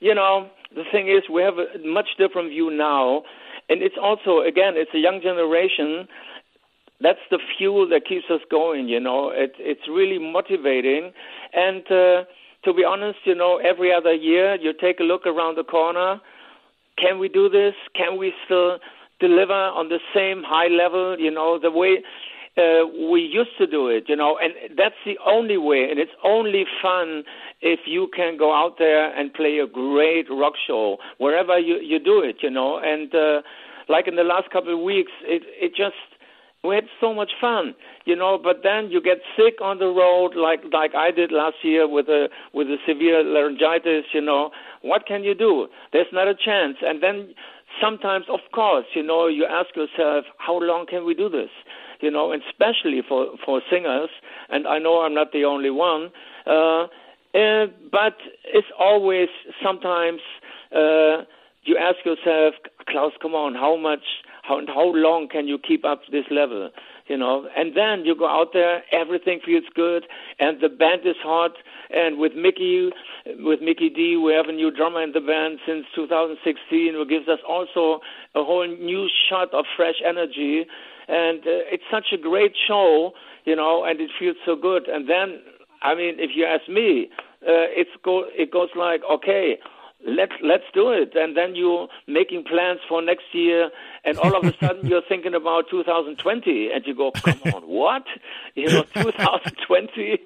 [0.00, 3.22] You know, the thing is, we have a much different view now.
[3.68, 6.08] And it's also, again, it's a young generation
[7.00, 8.88] that's the fuel that keeps us going.
[8.88, 11.12] You know, it, it's really motivating,
[11.52, 12.24] and uh,
[12.64, 16.20] to be honest, you know, every other year you take a look around the corner.
[16.98, 17.74] Can we do this?
[17.96, 18.78] Can we still
[19.18, 22.02] deliver on the same high level, you know, the way
[22.56, 26.12] uh, we used to do it, you know, and that's the only way, and it's
[26.24, 27.22] only fun
[27.60, 31.98] if you can go out there and play a great rock show wherever you you
[31.98, 33.42] do it, you know, and uh,
[33.88, 35.94] like in the last couple of weeks, it it just
[36.62, 38.38] we had so much fun, you know.
[38.42, 42.08] But then you get sick on the road, like like I did last year with
[42.08, 44.04] a with a severe laryngitis.
[44.12, 44.50] You know,
[44.82, 45.68] what can you do?
[45.92, 46.76] There's not a chance.
[46.82, 47.34] And then
[47.80, 51.50] sometimes, of course, you know, you ask yourself, how long can we do this?
[52.00, 54.10] You know, especially for for singers.
[54.48, 56.10] And I know I'm not the only one.
[56.46, 56.86] Uh,
[57.32, 59.28] uh, but it's always
[59.62, 60.20] sometimes
[60.74, 61.22] uh,
[61.62, 62.54] you ask yourself,
[62.88, 64.02] Klaus, come on, how much
[64.42, 66.70] how how long can you keep up this level?
[67.06, 70.06] You know, and then you go out there, everything feels good,
[70.38, 71.52] and the band is hot.
[71.90, 72.90] And with Mikkey,
[73.38, 77.28] with Mikkey Dee, we have a new drummer in the band since 2016, who gives
[77.28, 78.00] us also
[78.34, 80.66] a whole new shot of fresh energy.
[81.10, 83.12] And uh, it's such a great show,
[83.44, 84.86] you know, and it feels so good.
[84.86, 85.40] And then,
[85.82, 87.10] I mean, if you ask me,
[87.42, 89.58] uh, it's go it goes like, okay,
[90.06, 91.12] let's let's do it.
[91.14, 93.70] And then you're making plans for next year
[94.04, 98.04] and all of a sudden you're thinking about 2020 and you go come on what?
[98.54, 100.18] You know 2020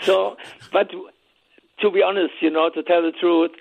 [0.00, 0.36] so
[0.72, 3.52] but to be honest you know to tell the truth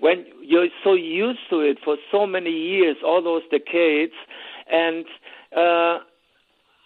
[0.00, 4.12] when you're so used to it for so many years all those decades
[4.70, 5.06] and
[5.56, 5.98] uh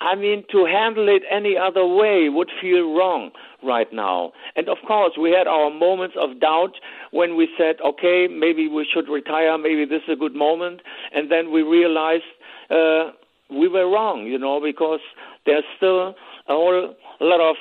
[0.03, 3.31] I mean, to handle it any other way would feel wrong
[3.63, 4.33] right now.
[4.57, 6.73] And of course, we had our moments of doubt
[7.13, 10.81] when we said, okay, maybe we should retire, maybe this is a good moment.
[11.15, 12.25] And then we realized
[12.69, 13.13] uh,
[13.49, 15.01] we were wrong, you know, because
[15.47, 16.15] there's still a
[16.49, 17.57] whole lot of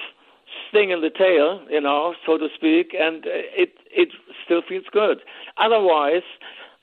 [0.69, 4.09] sting in the tail, you know, so to speak, and it it
[4.43, 5.19] still feels good.
[5.57, 6.23] Otherwise,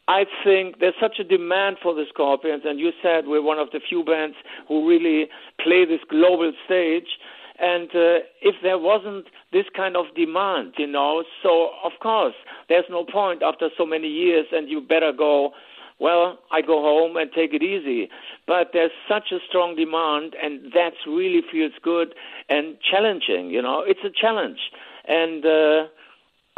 [0.08, 3.70] I think there's such a demand for the Scorpions, and you said we're one of
[3.72, 5.28] the few bands who really
[5.62, 7.18] play this global stage.
[7.60, 12.34] And uh, if there wasn't this kind of demand, you know, so of course
[12.70, 15.52] there's no point after so many years, and you better go.
[16.00, 18.08] Well, I go home and take it easy.
[18.46, 22.14] But there's such a strong demand, and that really feels good
[22.48, 23.50] and challenging.
[23.50, 24.70] You know, it's a challenge,
[25.06, 25.44] and.
[25.44, 25.88] Uh,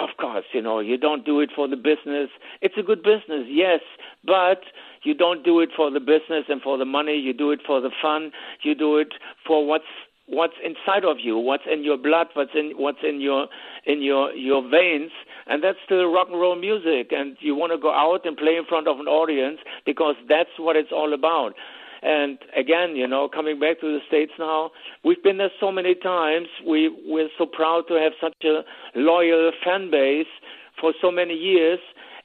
[0.01, 2.31] of course, you know, you don't do it for the business.
[2.63, 3.81] It's a good business, yes,
[4.25, 4.63] but
[5.03, 7.17] you don't do it for the business and for the money.
[7.17, 8.33] You do it for the fun.
[8.63, 9.15] You do it
[9.47, 9.85] for what's
[10.27, 13.49] what's inside of you, what's in your blood, what's in what's in your
[13.85, 15.11] in your your veins,
[15.47, 17.11] and that's still rock and roll music.
[17.11, 20.57] And you want to go out and play in front of an audience because that's
[20.59, 21.55] what it's all about.
[22.03, 24.71] And again, you know, coming back to the States now,
[25.05, 26.49] we've been there so many times.
[26.67, 28.63] We, we're so proud to have such a
[28.95, 30.33] loyal fan base
[30.81, 31.79] for so many years,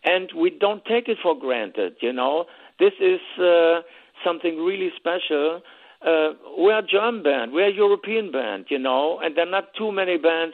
[0.06, 2.46] and we don't take it for granted, you know.
[2.80, 3.82] This is uh,
[4.24, 5.62] something really special.
[6.02, 9.74] Uh, we're a German band, we're a European band, you know, and there are not
[9.78, 10.54] too many bands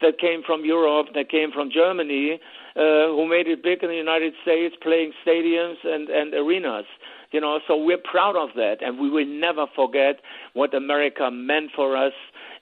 [0.00, 2.38] that came from Europe, that came from Germany,
[2.76, 6.84] uh, who made it big in the United States, playing stadiums and, and arenas.
[7.32, 10.20] You know, so we're proud of that, and we will never forget
[10.52, 12.12] what America meant for us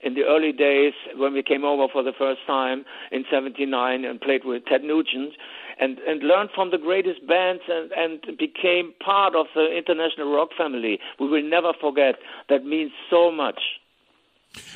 [0.01, 4.19] in the early days when we came over for the first time in '79 and
[4.19, 5.33] played with Ted Nugent,
[5.79, 10.49] and and learned from the greatest bands and and became part of the international rock
[10.57, 10.99] family.
[11.19, 12.15] We will never forget.
[12.49, 13.59] That means so much.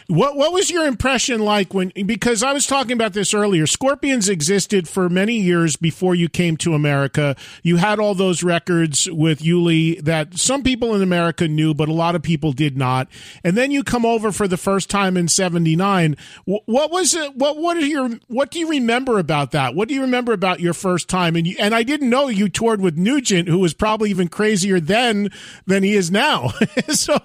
[0.07, 3.67] What what was your impression like when because I was talking about this earlier.
[3.67, 7.35] Scorpions existed for many years before you came to America.
[7.61, 11.93] You had all those records with Uli that some people in America knew, but a
[11.93, 13.07] lot of people did not.
[13.43, 16.15] And then you come over for the first time in '79.
[16.45, 17.35] What was it?
[17.35, 19.75] What what are your what do you remember about that?
[19.75, 21.35] What do you remember about your first time?
[21.35, 24.79] And you, and I didn't know you toured with Nugent, who was probably even crazier
[24.79, 25.29] then
[25.65, 26.49] than he is now.
[26.89, 27.17] so,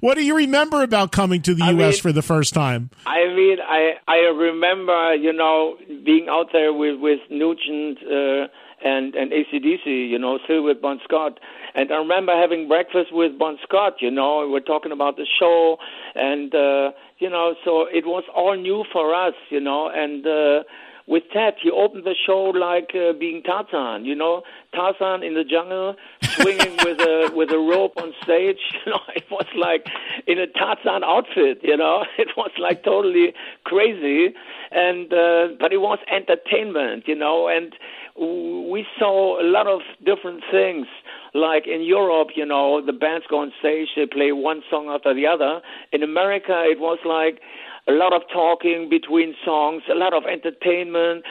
[0.00, 1.93] what do you remember about coming to the I U.S.
[1.93, 2.90] Mean, for the first time?
[3.06, 8.48] I mean, I I remember, you know, being out there with with Nugent uh,
[8.84, 11.40] and and ACDC, you know, still with Bon Scott,
[11.74, 13.94] and I remember having breakfast with Bon Scott.
[14.00, 15.76] You know, we're talking about the show,
[16.14, 20.26] and uh, you know, so it was all new for us, you know, and.
[20.26, 20.62] uh
[21.06, 24.42] with Ted, he opened the show like uh, being Tarzan, you know,
[24.74, 28.58] Tarzan in the jungle, swinging with a with a rope on stage.
[28.84, 29.86] You know, it was like
[30.26, 31.60] in a Tarzan outfit.
[31.62, 33.32] You know, it was like totally
[33.64, 34.34] crazy,
[34.70, 37.04] and uh, but it was entertainment.
[37.06, 37.74] You know, and
[38.16, 40.86] we saw a lot of different things.
[41.34, 45.12] Like in Europe, you know, the bands go on stage, they play one song after
[45.12, 45.60] the other.
[45.92, 47.40] In America, it was like
[47.86, 51.24] a lot of talking between songs, a lot of entertainment,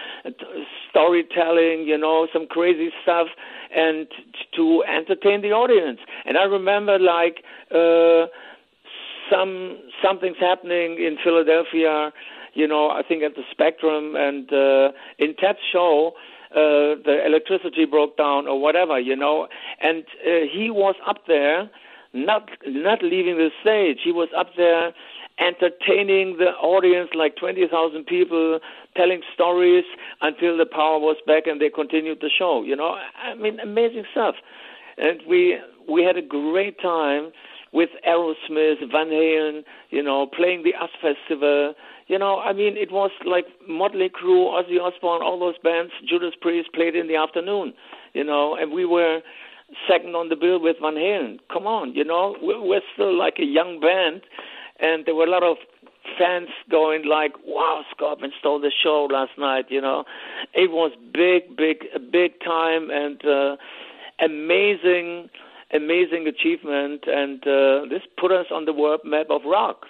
[0.90, 3.28] storytelling, you know, some crazy stuff,
[3.76, 4.08] and
[4.56, 6.00] to entertain the audience.
[6.26, 8.28] And I remember like uh,
[9.32, 12.12] some something's happening in Philadelphia,
[12.54, 16.14] you know, I think at the Spectrum, and uh, in Ted's show.
[16.54, 19.48] Uh, the electricity broke down or whatever, you know,
[19.82, 21.68] and uh, he was up there,
[22.14, 23.98] not not leaving the stage.
[24.04, 24.94] He was up there
[25.40, 28.60] entertaining the audience like 20,000 people,
[28.96, 29.86] telling stories
[30.22, 32.64] until the power was back and they continued the show.
[32.64, 34.36] You know, I mean, amazing stuff.
[34.98, 35.58] And we
[35.90, 37.32] we had a great time
[37.74, 41.74] with Aerosmith, Van Halen, you know, playing the US Festival.
[42.08, 45.92] You know, I mean, it was like Motley Crue, Ozzy Osbourne, all those bands.
[46.08, 47.74] Judas Priest played in the afternoon,
[48.14, 49.22] you know, and we were
[49.90, 51.40] second on the bill with Van Halen.
[51.52, 54.22] Come on, you know, we're still like a young band,
[54.80, 55.58] and there were a lot of
[56.18, 60.06] fans going like, "Wow, Scorpion stole the show last night." You know,
[60.54, 63.58] it was big, big, big time, and uh,
[64.20, 65.30] amazing,
[65.72, 69.86] amazing achievement, and uh, this put us on the world map of rock.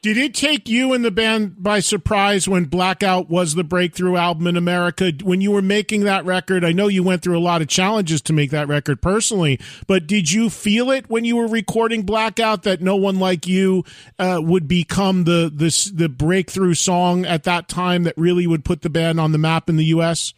[0.00, 4.46] Did it take you and the band by surprise when Blackout was the breakthrough album
[4.46, 5.10] in America?
[5.24, 8.22] When you were making that record, I know you went through a lot of challenges
[8.22, 9.58] to make that record personally,
[9.88, 13.82] but did you feel it when you were recording Blackout that no one like you
[14.20, 18.82] uh, would become the, the the breakthrough song at that time that really would put
[18.82, 20.32] the band on the map in the U.S.?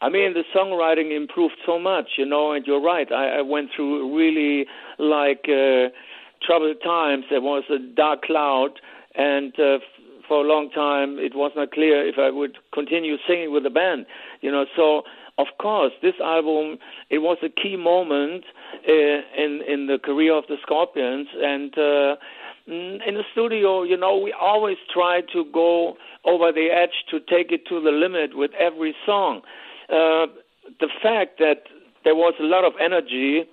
[0.00, 3.10] I mean, the songwriting improved so much, you know, and you're right.
[3.12, 4.66] I, I went through really
[4.98, 5.46] like.
[5.48, 5.90] Uh,
[6.48, 7.24] troubled times.
[7.28, 8.80] There was a dark cloud,
[9.14, 9.78] and uh,
[10.26, 13.70] for a long time it was not clear if I would continue singing with the
[13.70, 14.06] band.
[14.40, 15.02] You know, so
[15.36, 16.78] of course this album
[17.10, 18.44] it was a key moment
[18.88, 22.16] uh, in in the career of the Scorpions, and uh,
[22.66, 27.20] mm, in the studio, you know, we always try to go over the edge to
[27.20, 29.42] take it to the limit with every song.
[29.90, 30.26] Uh,
[30.80, 31.64] the fact that
[32.04, 33.44] there was a lot of energy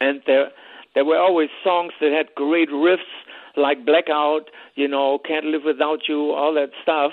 [0.00, 0.50] and there
[0.96, 3.12] there were always songs that had great riffs
[3.54, 7.12] like Blackout, you know, Can't Live Without You, all that stuff.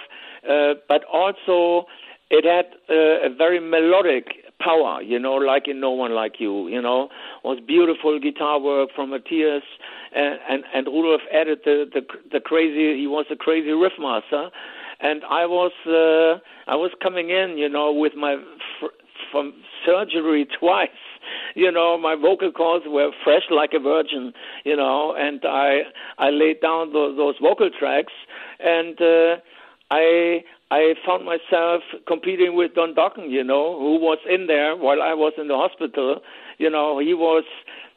[0.50, 1.86] Uh, but also,
[2.32, 4.28] it had uh, a very melodic
[4.60, 7.10] power, you know, like in No One Like You, you know,
[7.44, 9.64] it was beautiful guitar work from Matthias,
[10.16, 12.98] and and, and Rudolf added the, the the crazy.
[12.98, 14.50] He was a crazy riff master,
[15.02, 16.40] and I was uh,
[16.72, 18.38] I was coming in, you know, with my
[18.80, 18.96] fr-
[19.34, 19.54] from
[19.86, 21.04] surgery twice
[21.56, 25.82] you know, my vocal cords were fresh like a virgin, you know, and I
[26.18, 28.14] I laid down those, those vocal tracks,
[28.60, 29.36] and uh,
[29.92, 35.02] I I found myself competing with Don Dokken, you know, who was in there while
[35.02, 36.22] I was in the hospital.
[36.58, 37.44] You know, he was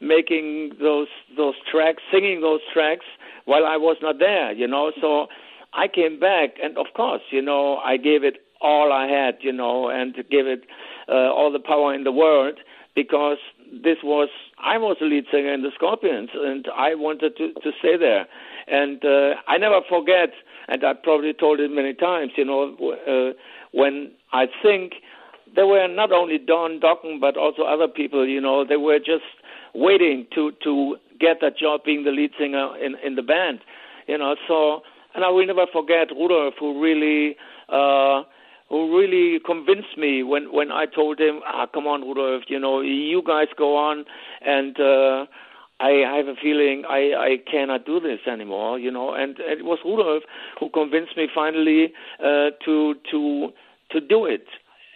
[0.01, 3.07] making those those tracks, singing those tracks
[3.45, 4.53] while I was not there.
[4.53, 5.27] You know, so
[5.73, 9.53] I came back, and of course, you know, I gave it all I had, you
[9.53, 10.65] know, and gave it
[11.09, 12.59] uh, all the power in the world
[12.95, 13.39] because
[13.71, 17.71] this was I was the lead singer in the Scorpions, and I wanted to to
[17.79, 18.27] stay there.
[18.67, 20.31] And uh, I never forget,
[20.69, 22.33] and I probably told it many times.
[22.37, 22.75] You know,
[23.07, 23.37] uh,
[23.73, 24.95] when I think
[25.55, 28.27] there were not only Don Dokken but also other people.
[28.27, 29.29] You know, they were just
[29.75, 33.61] waiting to to get that job being the lead singer in in the band.
[34.09, 34.83] You know, so
[35.15, 37.37] and I will never forget Rudolf, who really.
[37.69, 38.23] Uh,
[38.69, 42.81] who really convinced me when when I told him, "Ah, come on, Rudolf, you know,
[42.81, 44.05] you guys go on,
[44.45, 45.27] and uh,
[45.79, 49.13] I have a feeling I, I cannot do this anymore, you know.
[49.15, 50.23] And, and it was Rudolf
[50.59, 53.53] who convinced me finally uh, to to
[53.91, 54.47] to do it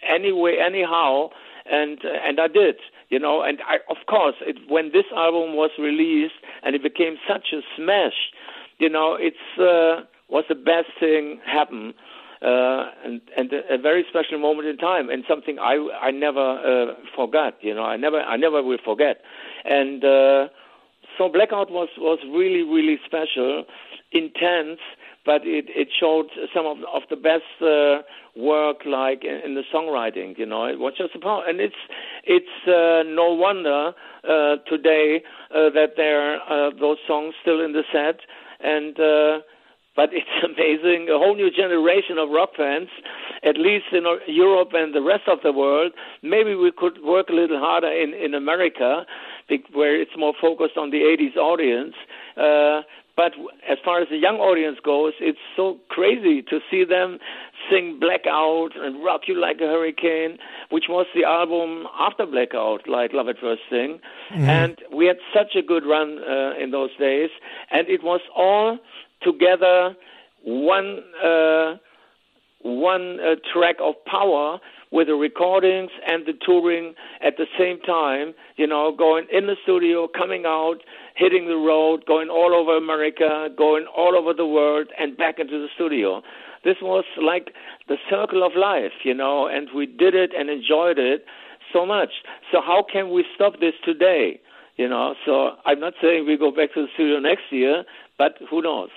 [0.07, 1.29] anyway, anyhow,
[1.69, 2.75] and and I did,
[3.09, 3.41] you know.
[3.43, 7.61] And I, of course, it, when this album was released and it became such a
[7.75, 8.31] smash,
[8.79, 11.93] you know, it's uh, was the best thing happen.
[12.41, 16.39] Uh, and and a, a very special moment in time, and something I I never
[16.39, 17.53] uh, forgot.
[17.61, 19.21] You know, I never I never will forget.
[19.63, 20.47] And uh,
[21.19, 23.65] so Blackout was was really really special,
[24.11, 24.79] intense,
[25.23, 28.01] but it it showed some of of the best uh,
[28.35, 30.35] work like in, in the songwriting.
[30.39, 31.75] You know, it was just about, and it's
[32.23, 33.93] it's uh, no wonder
[34.27, 35.21] uh, today
[35.53, 38.21] uh, that there are uh, those songs still in the set
[38.61, 38.99] and.
[38.99, 39.45] Uh,
[39.95, 41.09] but it's amazing.
[41.09, 42.89] A whole new generation of rock fans,
[43.43, 45.93] at least in Europe and the rest of the world.
[46.21, 49.05] Maybe we could work a little harder in, in America
[49.73, 51.93] where it's more focused on the 80s audience.
[52.37, 52.81] Uh,
[53.17, 53.33] but
[53.69, 57.19] as far as the young audience goes, it's so crazy to see them
[57.69, 60.37] sing Blackout and Rock You Like a Hurricane,
[60.69, 63.99] which was the album after Blackout, like Love at First Sting.
[64.33, 64.49] Mm-hmm.
[64.49, 67.29] And we had such a good run uh, in those days.
[67.69, 68.79] And it was all
[69.23, 69.95] together
[70.43, 70.99] one.
[71.23, 71.75] Uh,
[72.63, 74.59] one uh, track of power
[74.91, 76.93] with the recordings and the touring
[77.25, 80.77] at the same time, you know, going in the studio, coming out,
[81.15, 85.57] hitting the road, going all over America, going all over the world, and back into
[85.57, 86.21] the studio.
[86.63, 87.53] This was like
[87.87, 91.25] the circle of life, you know, and we did it and enjoyed it
[91.73, 92.09] so much.
[92.51, 94.39] So, how can we stop this today?
[94.77, 97.83] You know, so I'm not saying we go back to the studio next year,
[98.17, 98.89] but who knows?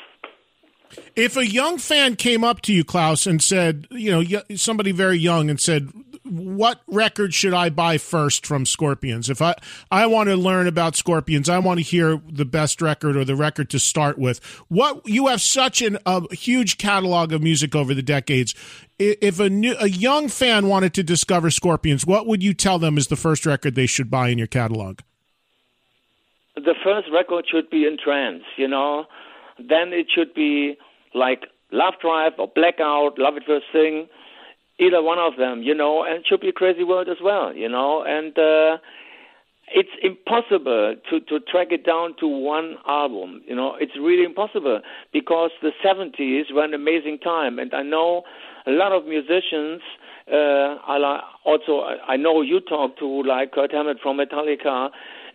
[1.16, 5.18] If a young fan came up to you, Klaus, and said, you know, somebody very
[5.18, 5.90] young, and said,
[6.24, 9.30] "What record should I buy first from Scorpions?
[9.30, 9.54] If I
[9.90, 13.36] I want to learn about Scorpions, I want to hear the best record or the
[13.36, 14.44] record to start with.
[14.68, 18.54] What you have such an, a huge catalog of music over the decades.
[18.98, 22.98] If a new a young fan wanted to discover Scorpions, what would you tell them
[22.98, 25.00] is the first record they should buy in your catalog?
[26.56, 29.06] The first record should be In Trance, you know
[29.58, 30.76] then it should be
[31.14, 34.06] like Love Drive or Blackout, Love at First Sting,
[34.78, 37.54] either one of them, you know, and it should be a Crazy World as well,
[37.54, 38.78] you know, and uh,
[39.68, 44.80] it's impossible to, to track it down to one album, you know, it's really impossible
[45.12, 48.22] because the 70s were an amazing time, and I know
[48.66, 49.80] a lot of musicians.
[50.30, 54.88] Uh, I also I know you talk to like Kirk Hammett from Metallica,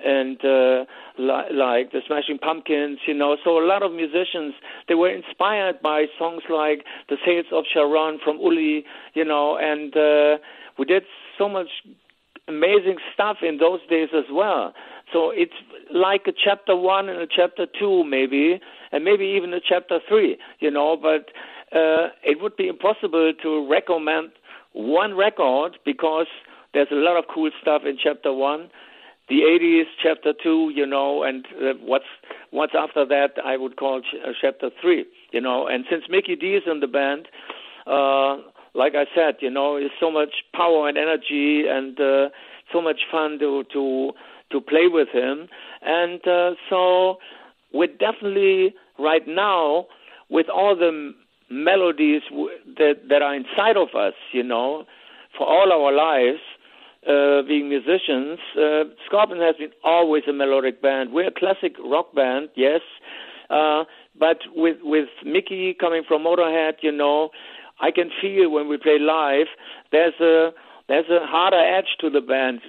[0.04, 0.86] and uh,
[1.18, 3.38] li- like the Smashing Pumpkins, you know.
[3.44, 4.54] So a lot of musicians
[4.88, 9.96] they were inspired by songs like "The Sails of Charon" from Uli, you know, and
[9.96, 10.42] uh,
[10.78, 11.04] we did
[11.38, 11.68] so much
[12.48, 14.74] amazing stuff in those days as well.
[15.14, 15.54] So it's
[15.94, 18.60] like a chapter one and a chapter two, maybe,
[18.92, 20.98] and maybe even a chapter three, you know.
[20.98, 21.30] But
[21.76, 24.32] uh, it would be impossible to recommend
[24.74, 26.28] one record because
[26.74, 28.70] there's a lot of cool stuff in chapter one
[29.30, 32.06] the 80s, chapter two, you know, and uh, what's
[32.52, 35.68] what's after that, I would call ch- uh, chapter three, you know.
[35.68, 37.28] And since Mikkey Dee is in the band,
[37.86, 38.38] uh,
[38.74, 42.30] like I said, you know, it's so much power and energy and uh,
[42.74, 44.12] so much fun to to
[44.52, 45.48] to play with him.
[45.84, 47.18] And uh, so
[47.72, 49.86] we're definitely right now
[50.30, 51.14] with all the
[51.52, 54.86] melodies w- that that are inside of us, you know,
[55.38, 56.42] for all our lives
[57.08, 61.12] uh, being musicians, uh, Scorpion has been always a melodic band.
[61.14, 62.82] We're a classic rock band, yes,
[63.50, 63.84] uh,
[64.18, 67.30] but with with Mikkey coming from Motorhead, you know,
[67.82, 69.48] I can feel when we play live
[69.92, 70.52] there's a
[70.88, 72.62] there's a harder edge to the band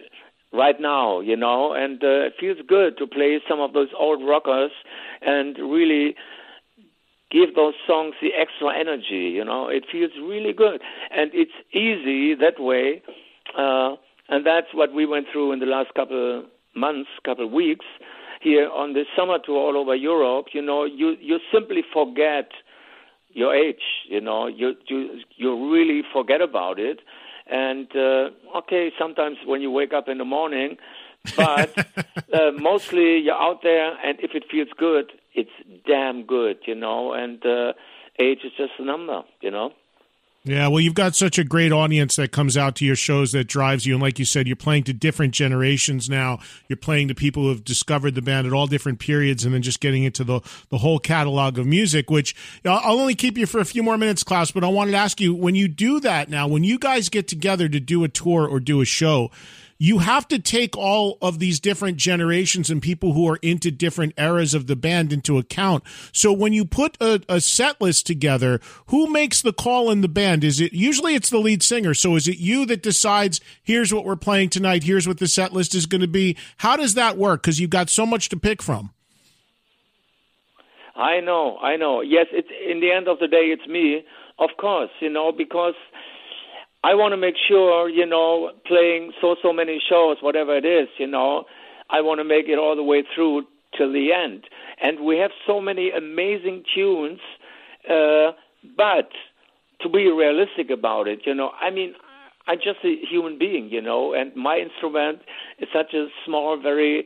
[0.52, 4.22] right now, you know, and uh, it feels good to play some of those old
[4.26, 4.72] rockers
[5.22, 6.14] and really
[7.30, 9.68] give those songs the extra energy, you know.
[9.68, 13.02] It feels really good, and it's easy that way.
[13.56, 13.96] Uh,
[14.30, 17.84] and that's what we went through in the last couple months, couple weeks
[18.40, 20.46] here on this summer tour all over Europe.
[20.52, 22.50] You know, you you simply forget
[23.32, 23.82] your age.
[24.08, 27.00] You know, you you you really forget about it.
[27.46, 30.76] And uh, okay, sometimes when you wake up in the morning,
[31.36, 31.76] but
[32.32, 35.50] uh, mostly you're out there, and if it feels good, it's
[35.86, 36.58] damn good.
[36.66, 37.72] You know, and uh,
[38.20, 39.22] age is just a number.
[39.40, 39.72] You know.
[40.42, 43.44] Yeah, well, you've got such a great audience that comes out to your shows that
[43.44, 43.92] drives you.
[43.92, 46.38] And like you said, you're playing to different generations now.
[46.66, 49.60] You're playing to people who have discovered the band at all different periods and then
[49.60, 52.34] just getting into the, the whole catalog of music, which
[52.64, 54.50] I'll only keep you for a few more minutes, Klaus.
[54.50, 57.28] But I wanted to ask you when you do that now, when you guys get
[57.28, 59.30] together to do a tour or do a show,
[59.82, 64.12] you have to take all of these different generations and people who are into different
[64.18, 65.82] eras of the band into account.
[66.12, 70.08] So when you put a, a set list together, who makes the call in the
[70.08, 70.44] band?
[70.44, 71.94] Is it usually it's the lead singer?
[71.94, 75.54] So is it you that decides here's what we're playing tonight, here's what the set
[75.54, 76.36] list is going to be?
[76.58, 77.42] How does that work?
[77.42, 78.92] Because you've got so much to pick from.
[80.94, 82.02] I know, I know.
[82.02, 84.04] Yes, it's in the end of the day, it's me,
[84.38, 84.90] of course.
[85.00, 85.74] You know, because
[86.82, 90.88] I want to make sure, you know, playing so so many shows, whatever it is,
[90.98, 91.44] you know,
[91.90, 93.44] I want to make it all the way through
[93.76, 94.44] till the end.
[94.82, 97.20] And we have so many amazing tunes,
[97.88, 98.32] uh,
[98.76, 99.10] but
[99.82, 101.94] to be realistic about it, you know, I mean,
[102.46, 105.20] I'm just a human being, you know, and my instrument
[105.58, 107.04] is such a small, very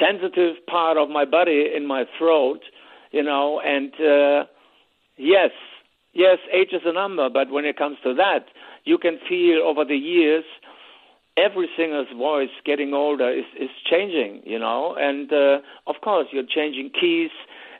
[0.00, 2.60] sensitive part of my body in my throat,
[3.10, 4.46] you know, and uh,
[5.16, 5.50] yes,
[6.12, 8.46] yes, age is a number, but when it comes to that,
[8.84, 10.44] you can feel over the years
[11.36, 16.44] every singer's voice getting older is, is changing, you know, and uh, of course you're
[16.44, 17.30] changing keys,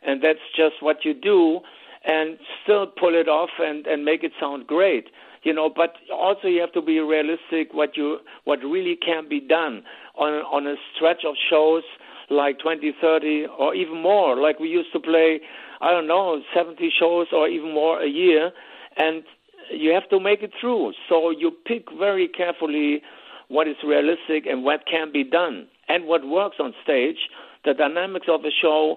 [0.03, 1.61] and that's just what you do,
[2.05, 5.09] and still pull it off and, and make it sound great,
[5.42, 5.70] you know.
[5.74, 9.82] But also you have to be realistic what you what really can be done
[10.16, 11.82] on on a stretch of shows
[12.30, 14.36] like 20, 30, or even more.
[14.36, 15.40] Like we used to play,
[15.80, 18.53] I don't know, 70 shows or even more a year,
[18.96, 19.24] and
[19.70, 20.92] you have to make it through.
[21.08, 23.02] So you pick very carefully
[23.48, 27.28] what is realistic and what can be done and what works on stage.
[27.64, 28.96] The dynamics of the show.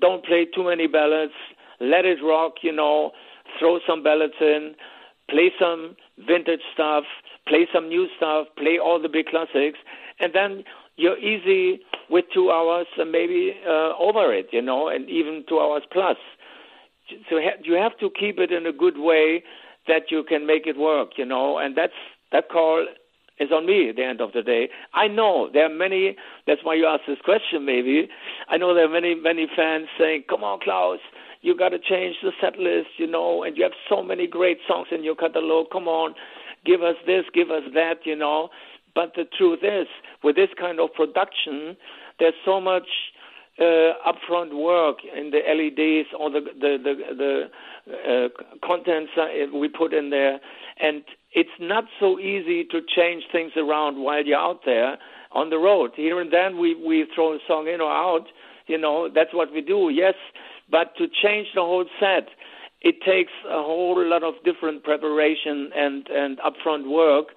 [0.00, 1.32] Don't play too many ballads.
[1.80, 2.54] Let it rock.
[2.62, 3.12] You know,
[3.58, 4.74] throw some ballads in.
[5.30, 5.96] Play some
[6.26, 7.04] vintage stuff.
[7.46, 8.46] Play some new stuff.
[8.56, 9.78] Play all the big classics,
[10.18, 10.64] and then
[10.96, 11.80] you're easy
[12.10, 14.48] with two hours and maybe uh, over it.
[14.52, 16.16] You know, and even two hours plus.
[17.28, 19.44] So you have to keep it in a good way
[19.88, 21.92] that you can make it work, you know, and that's
[22.32, 22.86] that call
[23.38, 24.68] is on me at the end of the day.
[24.92, 26.16] I know there are many
[26.46, 28.08] that's why you asked this question maybe.
[28.48, 31.00] I know there are many, many fans saying, Come on, Klaus,
[31.42, 34.88] you gotta change the set list, you know, and you have so many great songs
[34.90, 36.14] in your catalog, come on,
[36.64, 38.48] give us this, give us that, you know.
[38.94, 39.88] But the truth is,
[40.22, 41.76] with this kind of production,
[42.18, 42.86] there's so much
[43.60, 47.44] uh, upfront work in the LEDs or the the the, the
[47.86, 49.12] uh, contents
[49.54, 50.40] we put in there,
[50.80, 54.98] and it's not so easy to change things around while you're out there
[55.32, 55.92] on the road.
[55.94, 58.26] Here and then we we throw a song in or out.
[58.66, 59.90] You know that's what we do.
[59.90, 60.14] Yes,
[60.70, 62.28] but to change the whole set,
[62.80, 67.28] it takes a whole lot of different preparation and and upfront work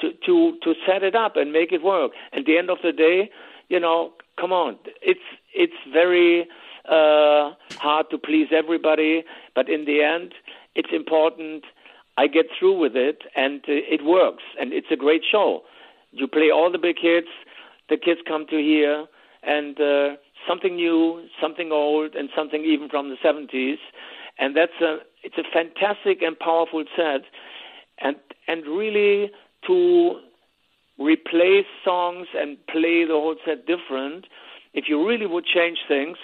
[0.00, 2.12] to to to set it up and make it work.
[2.32, 3.30] At the end of the day,
[3.68, 5.20] you know, come on, it's
[5.54, 6.46] it's very
[6.88, 10.34] uh, hard to please everybody, but in the end,
[10.74, 11.64] it's important.
[12.16, 15.62] I get through with it and uh, it works and it's a great show.
[16.12, 17.28] You play all the big hits,
[17.88, 19.06] the kids come to hear,
[19.42, 20.16] and uh,
[20.48, 23.78] something new, something old, and something even from the 70s,
[24.38, 27.22] and that's a it's a fantastic and powerful set,
[27.98, 29.30] and and really
[29.66, 30.20] to
[30.98, 34.26] replace songs and play the whole set different
[34.74, 36.18] if you really would change things,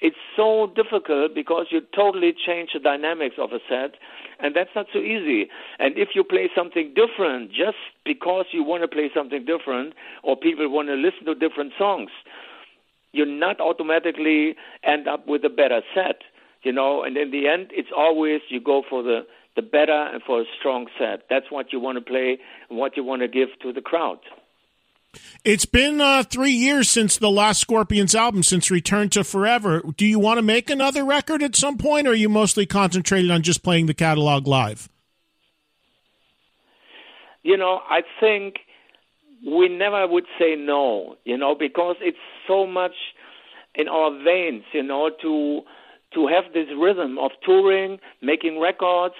[0.00, 3.96] it's so difficult because you totally change the dynamics of a set,
[4.40, 5.48] and that's not so easy.
[5.78, 9.92] And if you play something different just because you want to play something different,
[10.24, 12.10] or people want to listen to different songs,
[13.12, 16.22] you not automatically end up with a better set,
[16.62, 17.02] you know.
[17.02, 19.26] And in the end, it's always you go for the
[19.60, 21.24] the better and for a strong set.
[21.28, 22.38] That's what you want to play
[22.68, 24.18] and what you want to give to the crowd.
[25.44, 29.82] It's been uh, three years since the last Scorpions album, since Return to Forever.
[29.96, 33.30] Do you want to make another record at some point, or are you mostly concentrated
[33.30, 34.88] on just playing the catalog live?
[37.42, 38.60] You know, I think
[39.44, 42.94] we never would say no, you know, because it's so much
[43.74, 45.62] in our veins, you know, to
[46.14, 49.14] to have this rhythm of touring, making records,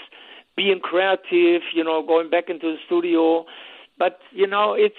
[0.61, 3.47] being creative, you know, going back into the studio.
[3.99, 4.95] But, you know, it's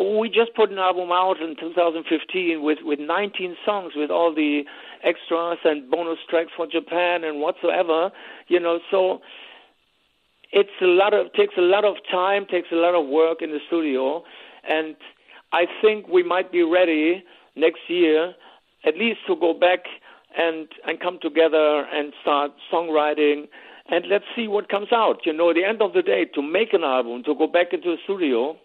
[0.00, 4.62] we just put an album out in 2015 with with 19 songs with all the
[5.04, 8.12] extras and bonus tracks for Japan and whatsoever
[8.46, 9.18] you know so
[10.52, 13.50] it's a lot of takes a lot of time takes a lot of work in
[13.50, 14.22] the studio
[14.68, 14.94] and
[15.52, 17.24] I think we might be ready
[17.56, 18.34] next year
[18.84, 19.80] at least to go back
[20.38, 23.48] and and come together and start songwriting.
[23.90, 25.26] And let's see what comes out.
[25.26, 27.72] You know at the end of the day to make an album to go back
[27.72, 28.56] into the studio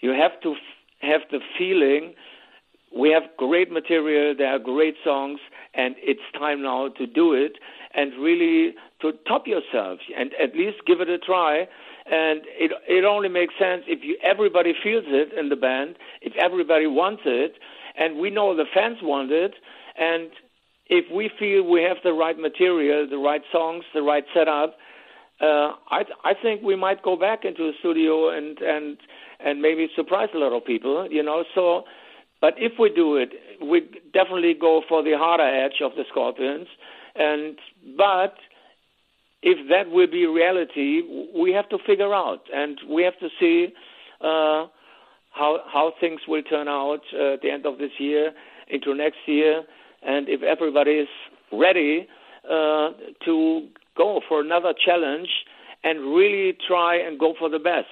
[0.00, 0.58] you have to f-
[1.00, 2.14] have the feeling
[2.96, 5.40] we have great material, there are great songs,
[5.74, 7.58] and it's time now to do it
[7.94, 11.66] and really to top yourself and at least give it a try.
[12.06, 16.32] And it it only makes sense if you everybody feels it in the band, if
[16.36, 17.54] everybody wants it,
[17.98, 19.54] and we know the fans want it,
[19.98, 20.30] and
[20.88, 24.76] if we feel we have the right material, the right songs, the right setup,
[25.40, 28.96] uh, I I think we might go back into the studio and and
[29.40, 31.44] and maybe surprise a lot of people, you know.
[31.54, 31.84] So,
[32.40, 33.30] but if we do it,
[33.60, 33.80] we
[34.14, 36.68] definitely go for the harder edge of the Scorpions,
[37.16, 37.58] and
[37.96, 38.34] but
[39.42, 41.02] if that will be reality,
[41.38, 43.68] we have to figure out, and we have to see
[44.20, 44.66] uh,
[45.32, 48.32] how how things will turn out uh, at the end of this year
[48.68, 49.62] into next year,
[50.06, 51.08] and if everybody is
[51.52, 52.06] ready
[52.48, 52.90] uh,
[53.24, 55.28] to go for another challenge
[55.84, 57.86] and really try and go for the best,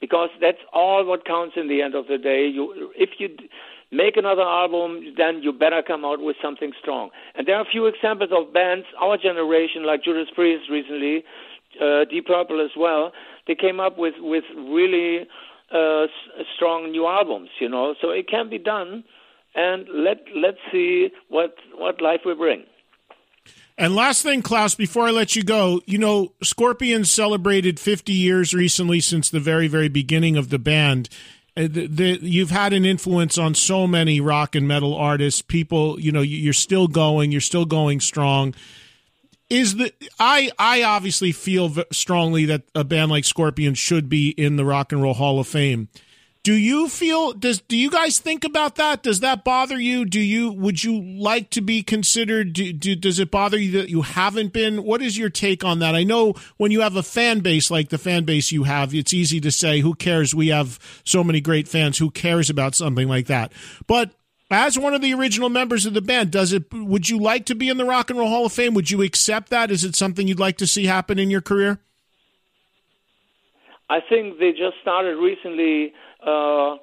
[0.00, 2.46] because that's all what counts in the end of the day.
[2.46, 3.28] You, if you
[3.90, 7.10] make another album, then you better come out with something strong.
[7.34, 11.24] And there are a few examples of bands, our generation, like Judas Priest recently,
[11.80, 13.12] uh, Deep Purple as well.
[13.46, 15.26] They came up with with really
[15.72, 16.06] uh,
[16.54, 17.94] strong new albums, you know.
[18.00, 19.04] So it can be done,
[19.54, 22.64] and let let's see what what life will bring.
[23.76, 28.54] And last thing, Klaus, before I let you go, you know, Scorpions celebrated 50 years
[28.54, 31.08] recently since the very, very beginning of the band.
[31.56, 35.42] Uh, the, the, you've had an influence on so many rock and metal artists.
[35.42, 38.54] People, you know, you're still going, you're still going strong.
[39.50, 44.56] Is the I I obviously feel strongly that a band like Scorpions should be in
[44.56, 45.88] the Rock and Roll Hall of Fame.
[46.44, 49.02] Do you feel does do you guys think about that?
[49.02, 50.04] Does that bother you?
[50.04, 52.52] Do you would you like to be considered?
[52.52, 54.84] Do, do, does it bother you that you haven't been?
[54.84, 55.94] What is your take on that?
[55.94, 59.14] I know when you have a fan base like the fan base you have, it's
[59.14, 60.34] easy to say, "Who cares?
[60.34, 61.96] We have so many great fans.
[61.96, 63.50] Who cares about something like that?"
[63.86, 64.10] But
[64.50, 66.64] as one of the original members of the band, does it?
[66.74, 68.74] Would you like to be in the Rock and Roll Hall of Fame?
[68.74, 69.70] Would you accept that?
[69.70, 71.80] Is it something you'd like to see happen in your career?
[73.88, 75.94] I think they just started recently
[76.26, 76.76] uh,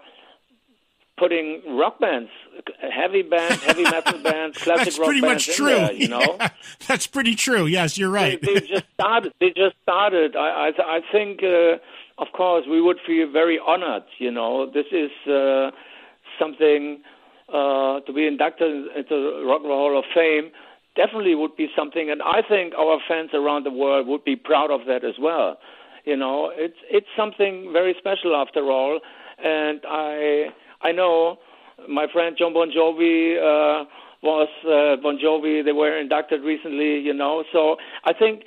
[1.22, 2.30] putting rock bands,
[2.82, 5.68] heavy bands, heavy metal bands, classic that's rock pretty bands much true.
[5.68, 6.50] There, you know, yeah,
[6.88, 7.68] that's pretty true.
[7.68, 8.42] Yes, you're right.
[8.42, 9.34] They, they just started.
[9.40, 10.36] They just started.
[10.36, 11.78] I I, I think, uh,
[12.18, 14.04] of course, we would feel very honored.
[14.18, 15.70] You know, this is uh,
[16.40, 17.02] something
[17.50, 20.52] uh, to be inducted into the Rock and Roll Hall of Fame.
[20.96, 24.72] Definitely would be something, and I think our fans around the world would be proud
[24.72, 25.58] of that as well.
[26.04, 29.00] You know, it's it's something very special after all
[29.44, 30.48] and I
[30.82, 31.38] I know
[31.88, 33.86] my friend John Bon Jovi uh,
[34.24, 35.64] was uh, Bon Jovi.
[35.64, 37.44] They were inducted recently, you know.
[37.52, 38.44] So I think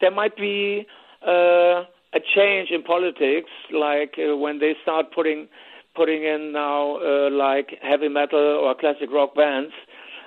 [0.00, 0.86] there might be
[1.26, 5.48] uh, a change in politics, like uh, when they start putting
[5.94, 9.72] putting in now uh, like heavy metal or classic rock bands.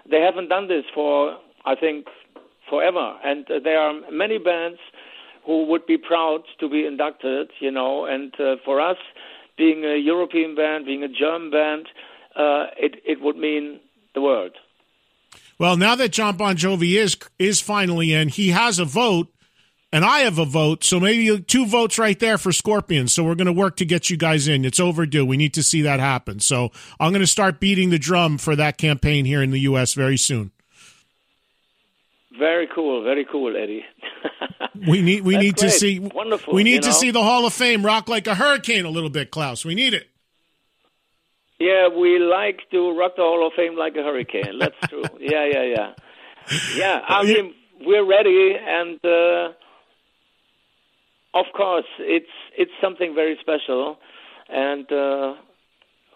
[0.10, 2.08] They haven't done this for I think
[2.70, 4.80] forever, and uh, there are many bands
[5.46, 8.06] who would be proud to be inducted, you know.
[8.06, 8.98] And uh, for us,
[9.58, 11.88] being a European band, being a German band,
[12.36, 13.80] uh, it it would mean
[14.14, 14.52] the world.
[15.60, 19.28] Well, now that John Bon Jovi is is finally in, he has a vote,
[19.92, 20.84] and I have a vote.
[20.84, 23.14] So maybe two votes right there for Scorpions.
[23.14, 24.66] So we're going to work to get you guys in.
[24.66, 25.26] It's overdue.
[25.26, 26.40] We need to see that happen.
[26.40, 29.94] So I'm going to start beating the drum for that campaign here in the U.S.
[29.94, 30.52] very soon.
[32.38, 33.84] Very cool, very cool, Eddie.
[34.88, 35.72] we need we need great.
[35.72, 36.54] to see wonderful.
[36.54, 39.10] We need you to see the Hall of Fame rock like a hurricane a little
[39.10, 39.66] bit, Klaus.
[39.66, 40.08] We need it.
[41.60, 44.60] Yeah, we like to rock the Hall of Fame like a hurricane.
[44.60, 45.04] That's true.
[45.20, 45.94] yeah, yeah, yeah.
[46.76, 49.54] Yeah, I mean we're ready, and uh,
[51.34, 52.26] of course it's
[52.58, 53.98] it's something very special,
[54.50, 55.34] and uh,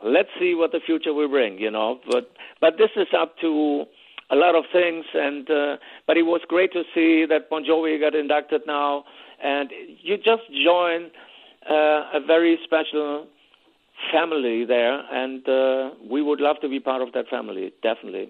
[0.03, 1.57] let's see what the future will bring.
[1.59, 3.85] You know, but but this is up to
[4.31, 5.05] a lot of things.
[5.13, 5.77] And uh,
[6.07, 9.03] but it was great to see that Bon Jovi got inducted now,
[9.43, 9.69] and
[10.01, 11.11] you just join
[11.69, 13.27] uh, a very special
[14.11, 18.29] family there, and uh, we would love to be part of that family, definitely.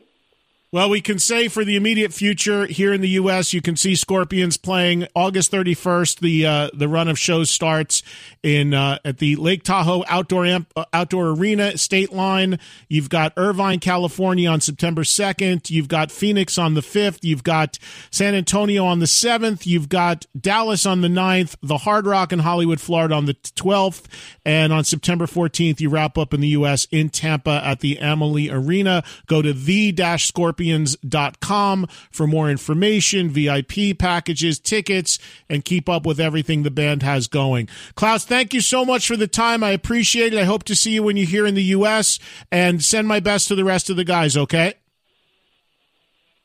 [0.73, 3.93] Well, we can say for the immediate future here in the U.S., you can see
[3.93, 6.19] Scorpions playing August 31st.
[6.21, 8.01] The uh, the run of shows starts
[8.41, 12.57] in uh, at the Lake Tahoe Outdoor Amp, uh, Outdoor Arena Stateline.
[12.87, 15.69] You've got Irvine, California on September 2nd.
[15.69, 17.19] You've got Phoenix on the 5th.
[17.21, 17.77] You've got
[18.09, 19.65] San Antonio on the 7th.
[19.65, 21.57] You've got Dallas on the 9th.
[21.61, 24.05] The Hard Rock in Hollywood, Florida on the 12th.
[24.45, 26.87] And on September 14th, you wrap up in the U.S.
[26.91, 29.03] in Tampa at the Amalie Arena.
[29.25, 36.63] Go to the-scorpions scorpions.com for more information, VIP packages, tickets, and keep up with everything
[36.63, 37.67] the band has going.
[37.95, 39.63] Klaus, thank you so much for the time.
[39.63, 40.39] I appreciate it.
[40.39, 42.19] I hope to see you when you're here in the U.S.
[42.51, 44.75] and send my best to the rest of the guys, okay?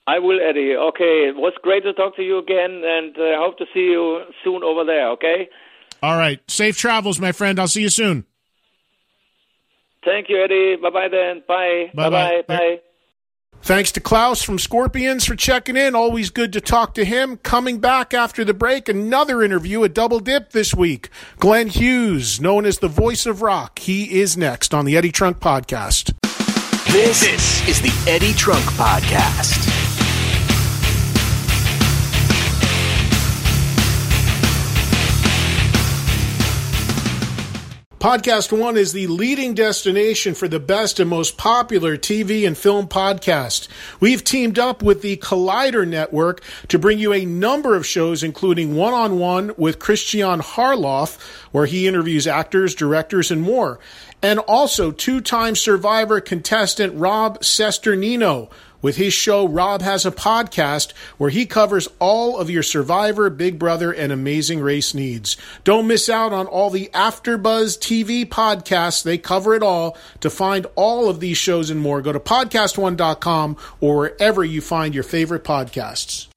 [0.06, 0.76] I will, Eddie.
[0.76, 3.80] Okay, it was great to talk to you again, and I uh, hope to see
[3.80, 5.48] you soon over there, okay?
[6.02, 6.40] All right.
[6.48, 7.58] Safe travels, my friend.
[7.58, 8.24] I'll see you soon.
[10.04, 10.76] Thank you, Eddie.
[10.80, 11.42] Bye bye then.
[11.48, 11.90] Bye.
[11.92, 12.42] Bye bye.
[12.46, 12.80] Bye.
[13.62, 15.94] Thanks to Klaus from Scorpions for checking in.
[15.96, 17.36] Always good to talk to him.
[17.38, 21.10] Coming back after the break, another interview, a double dip this week.
[21.38, 23.80] Glenn Hughes, known as the voice of rock.
[23.80, 26.14] He is next on the Eddie Trunk Podcast.
[26.92, 29.85] This, is the Eddie Trunk Podcast.
[38.06, 42.86] Podcast One is the leading destination for the best and most popular TV and film
[42.86, 43.66] podcast.
[43.98, 48.76] We've teamed up with the Collider Network to bring you a number of shows, including
[48.76, 53.80] One on One with Christian Harloff, where he interviews actors, directors, and more.
[54.22, 58.50] And also two time survivor contestant Rob Cesternino
[58.86, 63.58] with his show, Rob Has a Podcast, where he covers all of your Survivor, Big
[63.58, 65.36] Brother, and Amazing Race needs.
[65.64, 69.02] Don't miss out on all the AfterBuzz TV podcasts.
[69.02, 69.98] They cover it all.
[70.20, 74.94] To find all of these shows and more, go to podcastone.com or wherever you find
[74.94, 76.28] your favorite podcasts.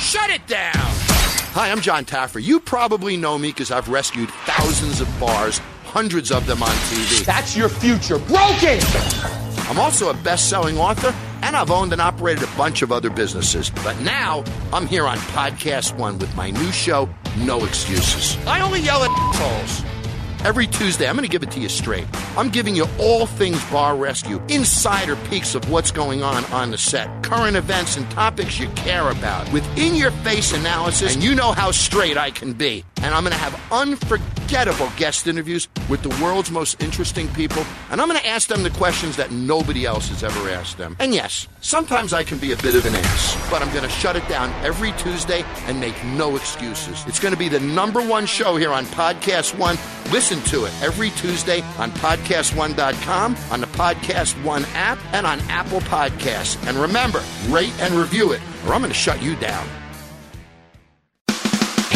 [0.00, 0.72] Shut it down!
[0.74, 2.42] Hi, I'm Jon Taffer.
[2.42, 7.24] You probably know me because I've rescued thousands of bars, hundreds of them on TV.
[7.24, 8.18] That's your future.
[8.18, 8.80] Broken!
[9.68, 13.10] I'm also a best selling author, and I've owned and operated a bunch of other
[13.10, 13.70] businesses.
[13.70, 17.08] But now I'm here on Podcast One with my new show,
[17.38, 18.36] No Excuses.
[18.46, 19.95] I only yell at assholes.
[20.46, 22.06] Every Tuesday, I'm going to give it to you straight.
[22.36, 26.78] I'm giving you all things bar rescue, insider peeks of what's going on on the
[26.78, 31.34] set, current events and topics you care about, with in your face analysis, and you
[31.34, 32.84] know how straight I can be.
[33.02, 38.00] And I'm going to have unforgettable guest interviews with the world's most interesting people, and
[38.00, 40.94] I'm going to ask them the questions that nobody else has ever asked them.
[41.00, 43.90] And yes, sometimes I can be a bit of an ass, but I'm going to
[43.90, 47.04] shut it down every Tuesday and make no excuses.
[47.08, 49.76] It's going to be the number one show here on Podcast One.
[50.12, 55.80] Listen to it every Tuesday on podcastone.com, on the Podcast One app, and on Apple
[55.80, 56.64] Podcasts.
[56.66, 59.66] And remember, rate and review it, or I'm going to shut you down.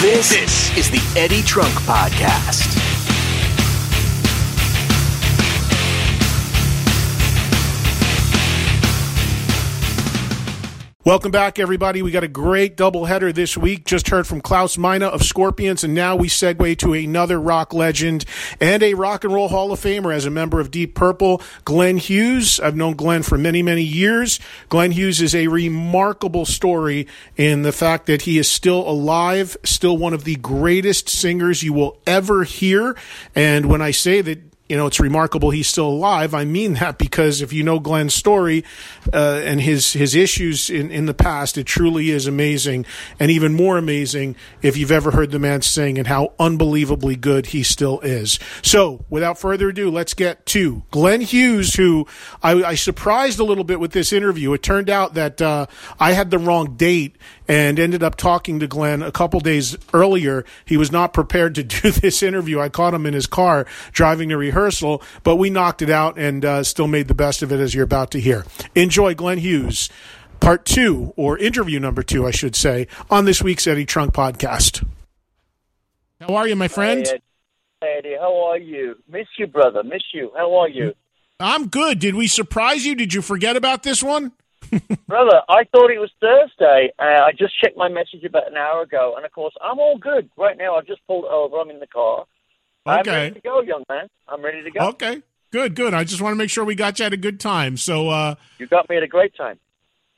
[0.01, 3.00] This, this is the Eddie Trunk Podcast.
[11.03, 12.03] Welcome back, everybody.
[12.03, 13.87] We got a great doubleheader this week.
[13.87, 18.27] Just heard from Klaus Meine of Scorpions, and now we segue to another rock legend
[18.61, 21.97] and a rock and roll Hall of Famer as a member of Deep Purple, Glenn
[21.97, 22.61] Hughes.
[22.61, 24.41] I've known Glenn for many, many years.
[24.69, 29.97] Glenn Hughes is a remarkable story in the fact that he is still alive, still
[29.97, 32.95] one of the greatest singers you will ever hear.
[33.35, 36.33] And when I say that you know, it's remarkable he's still alive.
[36.33, 38.65] I mean that because if you know Glenn's story
[39.13, 42.87] uh, and his his issues in, in the past, it truly is amazing,
[43.19, 47.47] and even more amazing if you've ever heard the man sing and how unbelievably good
[47.47, 48.39] he still is.
[48.63, 52.07] So, without further ado, let's get to Glenn Hughes, who
[52.41, 54.53] I, I surprised a little bit with this interview.
[54.53, 55.67] It turned out that uh,
[55.99, 57.17] I had the wrong date
[57.51, 60.45] and ended up talking to Glenn a couple days earlier.
[60.65, 62.61] He was not prepared to do this interview.
[62.61, 66.45] I caught him in his car driving to rehearsal, but we knocked it out and
[66.45, 68.47] uh, still made the best of it as you're about to hear.
[68.77, 69.91] Enjoy Glenn Hughes,
[70.39, 74.87] part two, or interview number two, I should say, on this week's Eddie Trunk podcast.
[76.21, 77.05] How are you, my friend?
[77.81, 78.95] Hey, Eddie, how are you?
[79.11, 79.83] Miss you, brother.
[79.83, 80.31] Miss you.
[80.37, 80.95] How are you?
[81.41, 81.99] I'm good.
[81.99, 82.95] Did we surprise you?
[82.95, 84.31] Did you forget about this one?
[85.09, 86.91] Brother, I thought it was Thursday.
[86.99, 89.99] Uh, I just checked my message about an hour ago, and of course, I'm all
[89.99, 90.77] good right now.
[90.77, 91.57] I've just pulled over.
[91.59, 92.25] I'm in the car.
[92.87, 93.11] I'm Okay.
[93.11, 94.09] ready to go, young man.
[94.29, 94.81] I'm ready to go.
[94.91, 95.23] Okay.
[95.53, 95.95] Good, good.
[95.95, 97.77] I just want to make sure we got you at a good time.
[97.77, 99.59] So, uh, You got me at a great time.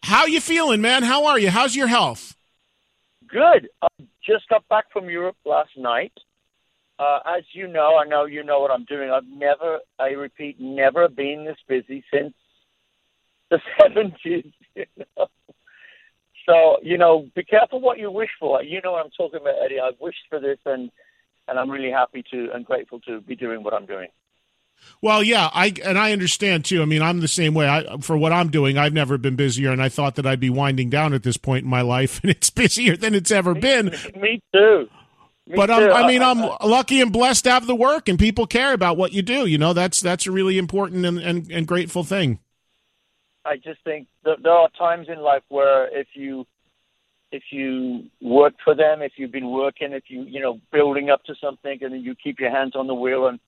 [0.03, 1.03] how you feeling, man?
[1.03, 1.49] How are you?
[1.51, 2.37] How's your health?
[3.27, 3.69] Good.
[3.81, 3.89] I
[4.27, 6.13] just got back from Europe last night.
[6.99, 9.11] Uh, as you know, I know you know what I'm doing.
[9.11, 12.35] I've never, I repeat, never been this busy since
[13.53, 14.53] the 70s.
[14.75, 15.27] You know?
[16.47, 18.63] So, you know, be careful what you wish for.
[18.63, 19.79] You know what I'm talking about, Eddie.
[19.81, 20.91] I've wished for this, and,
[21.47, 24.09] and I'm really happy to and grateful to be doing what I'm doing.
[25.01, 26.83] Well, yeah, I and I understand too.
[26.83, 27.69] I mean, I'm the same way.
[27.69, 30.51] I, for what I'm doing, I've never been busier, and I thought that I'd be
[30.51, 33.95] winding down at this point in my life, and it's busier than it's ever been.
[34.17, 34.89] Me too.
[35.47, 35.93] Me But um, too.
[35.93, 36.39] I'm, I mean, I'm
[36.69, 39.47] lucky and blessed to have the work, and people care about what you do.
[39.47, 42.41] You know, that's that's a really important and, and, and grateful thing.
[43.45, 46.47] I just think that there are times in life where if you
[47.33, 51.25] if you work for them, if you've been working, if you you know building up
[51.25, 53.41] to something, and then you keep your hands on the wheel, and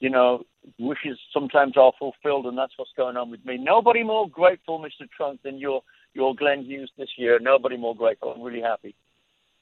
[0.00, 0.42] you know
[0.78, 3.58] wishes sometimes are fulfilled, and that's what's going on with me.
[3.58, 5.08] Nobody more grateful, Mr.
[5.16, 5.82] Trunk, than your
[6.14, 7.38] your Glenn Hughes this year.
[7.38, 8.32] Nobody more grateful.
[8.32, 8.94] I'm really happy.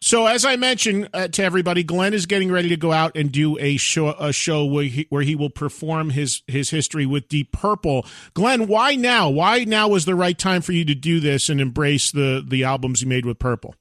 [0.02, 3.30] So, as I mentioned uh, to everybody, Glenn is getting ready to go out and
[3.30, 7.28] do a show, a show where he, where he will perform his his history with
[7.28, 8.06] Deep Purple.
[8.32, 9.28] Glenn, why now?
[9.28, 12.64] Why now was the right time for you to do this and embrace the the
[12.64, 13.74] albums you made with Purple?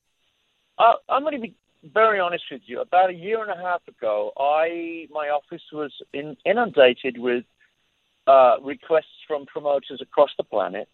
[0.78, 2.82] Uh, I'm going to be very honest with you.
[2.82, 7.46] About a year and a half ago, I my office was in, inundated with
[8.28, 10.90] uh, requests from promoters across the planet,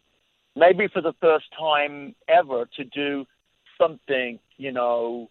[0.55, 3.25] maybe for the first time ever, to do
[3.77, 5.29] something, you know,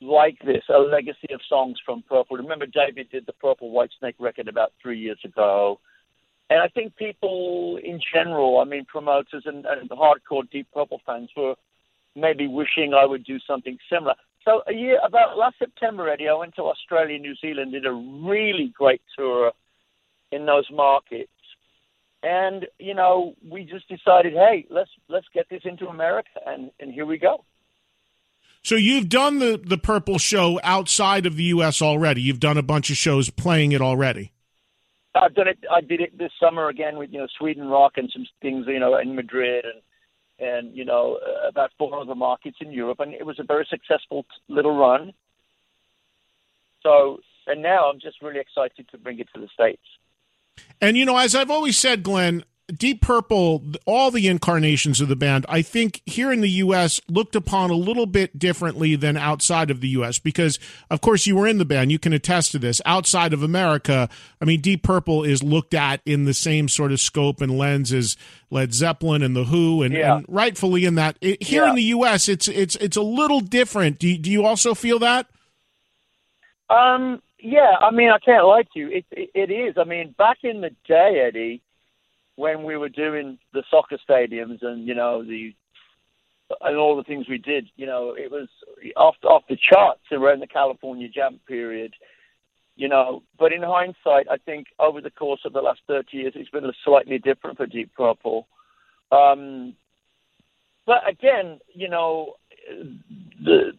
[0.00, 2.36] like this, a legacy of songs from Purple.
[2.36, 5.78] Remember, David did the Purple Whitesnake record about three years ago.
[6.48, 11.30] And I think people in general, I mean, promoters and, and hardcore Deep Purple fans
[11.36, 11.54] were
[12.16, 14.14] maybe wishing I would do something similar.
[14.44, 17.92] So a year, about last September, Eddie, I went to Australia, New Zealand, did a
[17.92, 19.52] really great tour
[20.32, 21.30] in those markets.
[22.22, 26.92] And you know, we just decided, hey, let's let's get this into America, and and
[26.92, 27.44] here we go.
[28.62, 31.80] So you've done the the Purple show outside of the U.S.
[31.80, 32.20] already.
[32.20, 34.32] You've done a bunch of shows playing it already.
[35.14, 35.58] I've done it.
[35.70, 38.78] I did it this summer again with you know Sweden Rock and some things you
[38.78, 39.82] know in Madrid and
[40.46, 43.66] and you know uh, about four other markets in Europe, and it was a very
[43.68, 45.12] successful little run.
[46.82, 49.82] So and now I'm just really excited to bring it to the states.
[50.80, 55.16] And you know, as I've always said, Glenn, Deep Purple, all the incarnations of the
[55.16, 57.00] band, I think here in the U.S.
[57.08, 60.18] looked upon a little bit differently than outside of the U.S.
[60.18, 60.58] because,
[60.90, 61.90] of course, you were in the band.
[61.90, 62.80] You can attest to this.
[62.86, 64.08] Outside of America,
[64.40, 67.92] I mean, Deep Purple is looked at in the same sort of scope and lens
[67.92, 68.16] as
[68.50, 70.16] Led Zeppelin and the Who, and, yeah.
[70.16, 71.16] and rightfully in that.
[71.20, 71.70] It, here yeah.
[71.70, 73.98] in the U.S., it's it's it's a little different.
[73.98, 75.26] Do you, do you also feel that?
[76.68, 77.20] Um.
[77.42, 78.88] Yeah, I mean, I can't lie to you.
[78.88, 79.76] It, it, it is.
[79.78, 81.62] I mean, back in the day, Eddie,
[82.36, 85.54] when we were doing the soccer stadiums and you know the
[86.62, 88.48] and all the things we did, you know, it was
[88.96, 91.94] off off the charts around the California Jam period.
[92.76, 96.32] You know, but in hindsight, I think over the course of the last 30 years,
[96.34, 98.46] it's been slightly different for Deep Purple.
[99.12, 99.74] Um,
[100.86, 102.34] but again, you know,
[103.44, 103.72] the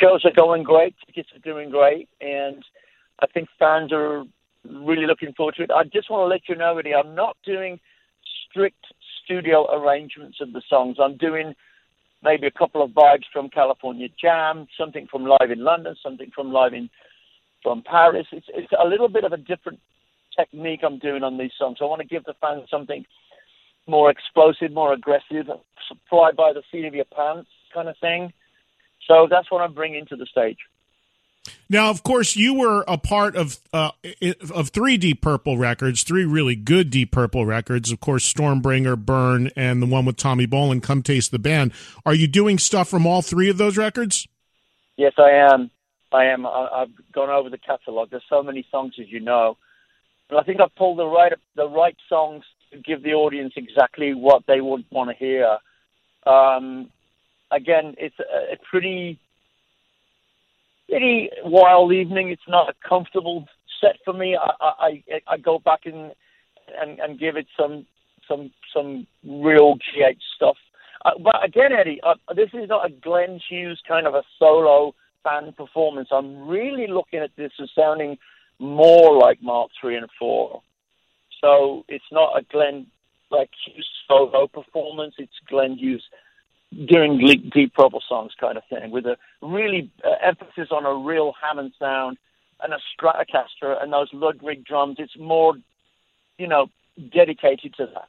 [0.00, 2.62] shows are going great, tickets are doing great, and
[3.22, 4.24] I think fans are
[4.64, 5.70] really looking forward to it.
[5.70, 7.78] I just want to let you know, Eddie, I'm not doing
[8.50, 8.84] strict
[9.24, 10.96] studio arrangements of the songs.
[11.00, 11.54] I'm doing
[12.22, 16.52] maybe a couple of vibes from California Jam, something from live in London, something from
[16.52, 16.90] live in
[17.62, 18.26] from Paris.
[18.32, 19.78] It's it's a little bit of a different
[20.36, 21.78] technique I'm doing on these songs.
[21.80, 23.04] I want to give the fans something
[23.86, 25.46] more explosive, more aggressive,
[26.08, 28.32] fly by the seat of your pants kind of thing.
[29.08, 30.58] So that's what I'm bringing to the stage.
[31.68, 33.90] Now, of course, you were a part of uh,
[34.54, 37.90] of three Deep Purple records, three really good Deep Purple records.
[37.90, 41.72] Of course, Stormbringer, Burn, and the one with Tommy Bolin, Come Taste the Band.
[42.06, 44.28] Are you doing stuff from all three of those records?
[44.96, 45.70] Yes, I am.
[46.12, 46.46] I am.
[46.46, 48.10] I've gone over the catalog.
[48.10, 49.56] There's so many songs, as you know,
[50.30, 54.14] and I think I've pulled the right the right songs to give the audience exactly
[54.14, 55.58] what they would want to hear.
[56.26, 56.90] Um,
[57.50, 59.18] again, it's a pretty
[60.92, 62.28] pretty wild evening.
[62.28, 63.46] It's not a comfortable
[63.80, 64.36] set for me.
[64.36, 66.12] I I, I go back and,
[66.80, 67.86] and and give it some
[68.28, 70.56] some some real GH stuff.
[71.04, 74.94] Uh, but again, Eddie, uh, this is not a Glenn Hughes kind of a solo
[75.24, 76.08] band performance.
[76.12, 78.18] I'm really looking at this as sounding
[78.58, 80.62] more like Mark Three and Four.
[81.40, 82.86] So it's not a Glenn
[83.30, 85.14] like Hughes solo performance.
[85.16, 86.04] It's Glenn Hughes
[86.72, 91.34] doing deep purple songs kind of thing with a really uh, emphasis on a real
[91.40, 92.18] Hammond sound
[92.62, 94.96] and a Stratocaster and those Ludwig drums.
[94.98, 95.54] It's more,
[96.38, 96.68] you know,
[97.12, 98.08] dedicated to that.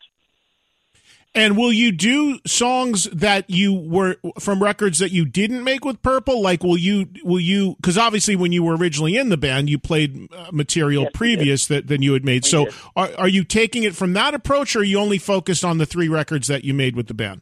[1.35, 5.99] And will you do songs that you were from records that you didn't make with
[6.03, 6.43] Purple?
[6.43, 9.79] Like, will you, will you, because obviously when you were originally in the band, you
[9.79, 12.43] played uh, material yes, previous that than you had made.
[12.43, 12.73] We so did.
[12.95, 15.87] are, are you taking it from that approach or are you only focused on the
[15.87, 17.41] three records that you made with the band?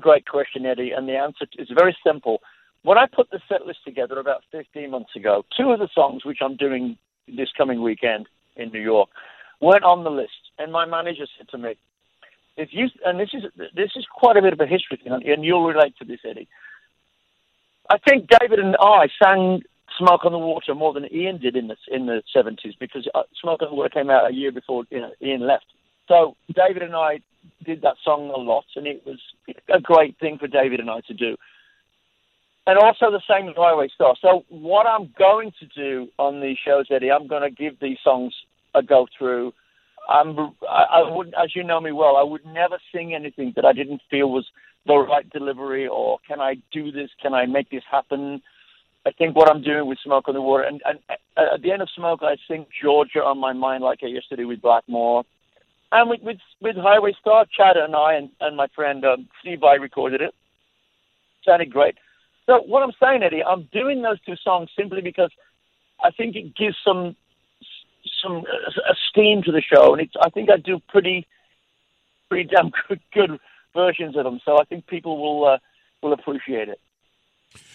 [0.00, 0.92] Great question, Eddie.
[0.92, 2.40] And the answer is very simple.
[2.82, 6.24] When I put the set list together about 15 months ago, two of the songs,
[6.24, 6.96] which I'm doing
[7.28, 8.26] this coming weekend
[8.56, 9.10] in New York,
[9.60, 10.50] weren't on the list.
[10.58, 11.76] And my manager said to me,
[12.56, 15.44] if you, and this is, this is quite a bit of a history thing, and
[15.44, 16.48] you'll relate to this, Eddie.
[17.88, 19.62] I think David and I sang
[19.98, 23.22] Smoke on the Water more than Ian did in the, in the 70s because uh,
[23.40, 25.66] Smoke on the Water came out a year before you know, Ian left.
[26.12, 27.20] So David and I
[27.64, 29.18] did that song a lot, and it was
[29.74, 31.36] a great thing for David and I to do.
[32.66, 34.14] And also the same with Highway Star.
[34.20, 37.96] So what I'm going to do on these shows, Eddie, I'm going to give these
[38.04, 38.34] songs
[38.74, 39.54] a go through.
[40.06, 40.38] I'm,
[40.68, 43.72] I, I would, as you know me well, I would never sing anything that I
[43.72, 44.44] didn't feel was
[44.86, 47.08] the right delivery or can I do this?
[47.22, 48.42] Can I make this happen?
[49.06, 50.98] I think what I'm doing with Smoke on the Water, and, and
[51.38, 54.60] uh, at the end of Smoke, I sing Georgia on my mind like I with
[54.60, 55.24] Blackmore.
[55.92, 59.62] And with, with, with Highway Star, Chad and I and, and my friend um, Steve
[59.62, 60.34] I recorded it.
[61.44, 61.96] Sounded great.
[62.46, 65.30] So what I'm saying, Eddie, I'm doing those two songs simply because
[66.02, 67.14] I think it gives some
[68.22, 71.26] some uh, steam to the show, and it's, I think I do pretty
[72.28, 73.40] pretty damn good, good
[73.74, 74.40] versions of them.
[74.44, 75.58] So I think people will uh,
[76.02, 76.80] will appreciate it.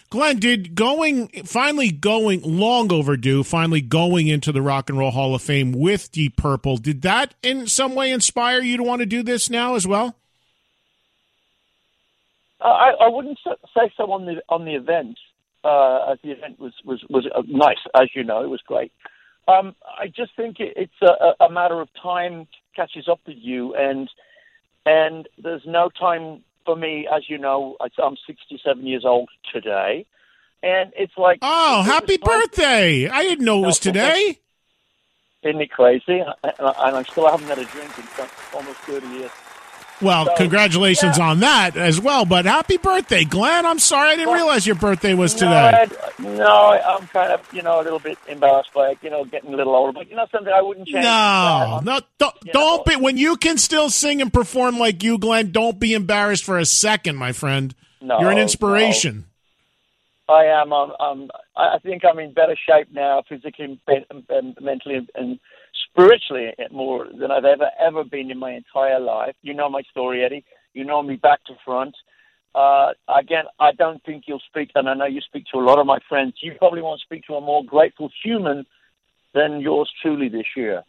[0.09, 5.35] Glenn, did going finally going long overdue, finally going into the Rock and Roll Hall
[5.35, 9.05] of Fame with Deep Purple, did that in some way inspire you to want to
[9.05, 10.15] do this now as well?
[12.61, 15.17] Uh, I, I wouldn't say so on the on the event.
[15.63, 18.93] Uh, the event was was was uh, nice, as you know, it was great.
[19.47, 23.75] Um, I just think it, it's a, a matter of time catches up with you,
[23.75, 24.09] and
[24.85, 27.77] and there's no time for me, as you know.
[27.79, 30.05] I'm 67 years old today,
[30.61, 33.07] and it's like oh, happy birthday!
[33.07, 34.37] I didn't know it was today.
[35.43, 36.19] Isn't it crazy?
[36.19, 38.05] And I still haven't had a drink in
[38.53, 39.31] almost 30 years.
[40.01, 41.29] Well, so, congratulations yeah.
[41.29, 42.25] on that as well.
[42.25, 43.65] But happy birthday, Glenn.
[43.65, 45.87] I'm sorry I didn't well, realize your birthday was today.
[46.19, 49.25] No, no, I'm kind of, you know, a little bit embarrassed by it, you know,
[49.25, 49.93] getting a little older.
[49.93, 51.03] But, you know, something I wouldn't change.
[51.03, 55.51] No, no, don't, don't be, when you can still sing and perform like you, Glenn,
[55.51, 57.73] don't be embarrassed for a second, my friend.
[58.01, 58.19] No.
[58.19, 59.15] You're an inspiration.
[59.17, 59.23] No.
[60.29, 60.73] I am.
[60.73, 65.39] I'm, I'm, I think I'm in better shape now, physically and mentally and
[65.97, 69.35] spiritually more than I've ever ever been in my entire life.
[69.41, 70.45] You know my story, Eddie.
[70.73, 71.95] You know me back to front.
[72.53, 75.79] Uh, again, I don't think you'll speak, and I know you speak to a lot
[75.79, 76.35] of my friends.
[76.41, 78.65] You probably won't speak to a more grateful human
[79.33, 80.83] than yours truly this year.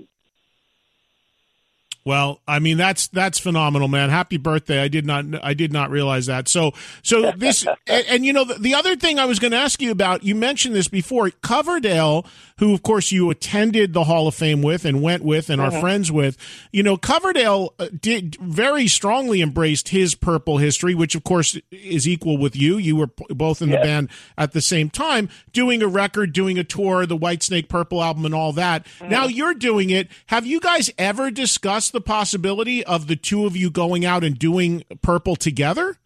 [2.04, 4.08] Well, I mean that's that's phenomenal, man.
[4.08, 4.80] Happy birthday!
[4.80, 6.48] I did not I did not realize that.
[6.48, 6.72] So
[7.02, 9.82] so this and, and, you know the, the other thing I was going to ask
[9.82, 10.24] you about.
[10.24, 11.30] You mentioned this before.
[11.42, 12.24] Coverdale,
[12.60, 15.70] who of course you attended the Hall of Fame with and went with and are
[15.70, 15.80] mm-hmm.
[15.80, 16.38] friends with.
[16.72, 22.08] You know Coverdale uh, did very strongly embraced his purple history, which of course is
[22.08, 22.78] equal with you.
[22.78, 26.64] You were both in the band at the same time, doing a record, doing a
[26.64, 28.86] tour, the Whitesnake Purple album, and all that.
[28.86, 29.10] Mm-hmm.
[29.10, 30.08] Now you're doing it.
[30.28, 34.38] Have you guys ever discussed the possibility of the two of you going out and
[34.38, 35.96] doing Purple together?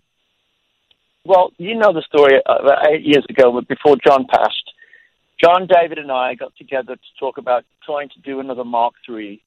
[1.26, 4.72] Well, you know the story uh, eight years ago, before John passed.
[5.38, 9.43] John, David, and I got together to talk about trying to do another Mark III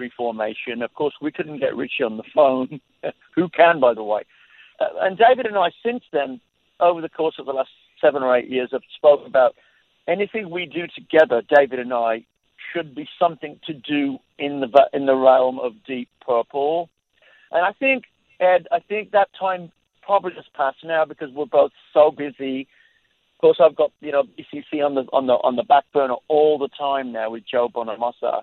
[0.00, 0.82] reformation.
[0.82, 2.80] Of course, we couldn't get Ritchie on the phone.
[3.36, 4.22] Who can, by the way?
[4.80, 6.40] Uh, and David and I, since then,
[6.80, 7.70] over the course of the last
[8.00, 9.54] seven or eight years, have spoken about
[10.08, 12.24] anything we do together, David and I,
[12.72, 16.88] should be something to do in the in the realm of Deep Purple.
[17.50, 18.04] And I think
[18.40, 22.68] Ed, I think that time probably just passed now because we're both so busy.
[23.36, 26.16] Of course, I've got you know BCC on the on the on the back burner
[26.28, 28.42] all the time now with Joe Bonamassa,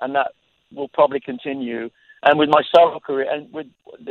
[0.00, 0.32] and that
[0.74, 1.90] will probably continue.
[2.22, 3.66] And with my solo career, and with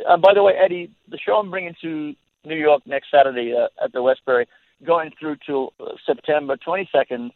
[0.07, 2.13] and by the way, Eddie, the show I'm bringing to
[2.45, 4.47] New York next Saturday uh, at the Westbury,
[4.85, 7.31] going through till uh, September 22nd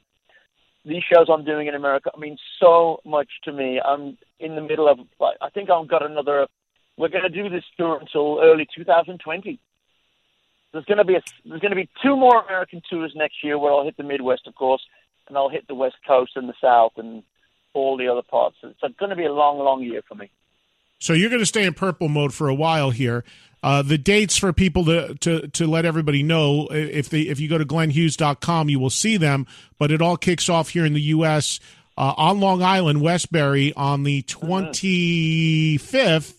[0.89, 3.79] these shows I'm doing in America mean so much to me.
[3.79, 4.99] I'm in the middle of,
[5.41, 6.47] I think I've got another,
[6.97, 9.59] we're going to do this tour until early 2020.
[10.73, 13.57] There's going to be a, there's going to be two more American tours next year
[13.57, 14.81] where I'll hit the Midwest, of course,
[15.27, 17.23] and I'll hit the West Coast and the South and
[17.73, 18.57] all the other parts.
[18.63, 20.31] It's going to be a long, long year for me.
[20.99, 23.23] So you're going to stay in purple mode for a while here.
[23.61, 27.49] Uh, the dates for people to, to, to let everybody know if they if you
[27.49, 29.45] go to glennhughes.com you will see them
[29.77, 31.59] but it all kicks off here in the US
[31.97, 36.35] uh, on Long Island Westbury on the 25th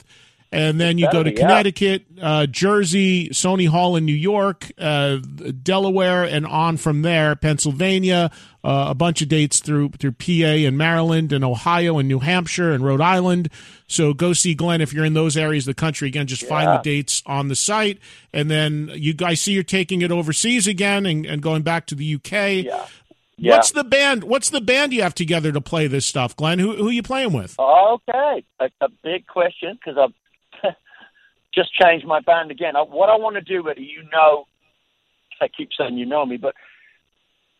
[0.52, 5.18] and then you go to Connecticut, uh, Jersey, Sony Hall in New York, uh,
[5.62, 8.32] Delaware, and on from there, Pennsylvania,
[8.64, 12.72] uh, a bunch of dates through through PA and Maryland and Ohio and New Hampshire
[12.72, 13.48] and Rhode Island.
[13.86, 16.08] So go see Glenn if you're in those areas of the country.
[16.08, 16.48] Again, just yeah.
[16.48, 18.00] find the dates on the site,
[18.32, 21.94] and then you guys see you're taking it overseas again and, and going back to
[21.94, 22.64] the UK.
[22.64, 22.86] Yeah.
[23.36, 23.54] Yeah.
[23.54, 24.24] What's the band?
[24.24, 26.58] What's the band you have together to play this stuff, Glenn?
[26.58, 27.58] Who who are you playing with?
[27.58, 30.12] Okay, a, a big question because I've
[31.54, 32.74] just changed my band again.
[32.74, 34.46] What I want to do, Eddie, you know,
[35.40, 36.54] I keep saying you know me, but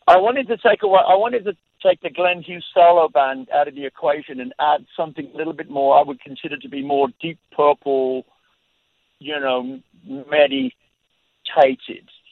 [0.07, 3.67] I wanted to take away, I wanted to take the Glenn Hughes solo band out
[3.67, 6.83] of the equation and add something a little bit more I would consider to be
[6.83, 8.25] more deep purple,
[9.19, 10.73] you know, meditated.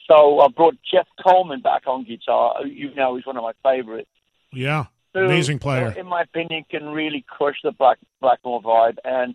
[0.06, 2.66] So I brought Jeff Kollman back on guitar.
[2.66, 4.10] You know, he's one of my favorites.
[4.52, 4.86] Yeah.
[5.14, 5.92] Amazing player.
[5.96, 8.98] In my opinion, can really crush the Black Blackmore vibe.
[9.04, 9.34] And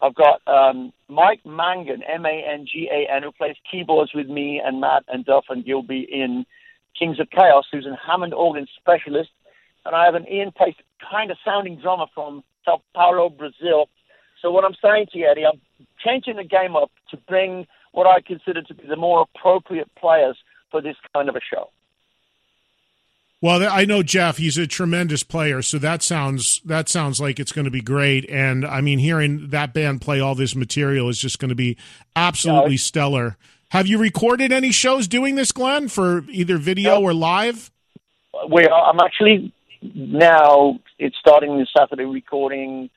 [0.00, 5.44] I've got um, Mike Mangan, M-A-N-G-A-N, who plays keyboards with me and Matt and Duff
[5.48, 6.44] and Gilby in
[6.98, 9.30] Kings of Chaos, who's a Hammond organ specialist.
[9.84, 10.74] And I have an Ian Paice
[11.10, 13.88] kind of sounding drummer from Sao Paulo, Brazil.
[14.42, 15.60] So what I'm saying to you, Eddie, I'm
[16.04, 20.36] changing the game up to bring what I consider to be the more appropriate players
[20.70, 21.70] for this kind of a show.
[23.42, 24.38] Well, I know Jeff.
[24.38, 28.28] He's a tremendous player, so that sounds that sounds like it's going to be great.
[28.30, 31.76] And I mean, hearing that band play all this material is just going to be
[32.14, 33.36] absolutely stellar.
[33.70, 37.70] Have you recorded any shows doing this, Glenn, for either video or live?
[38.50, 40.80] We are, I'm actually now.
[40.98, 42.88] It's starting this Saturday recording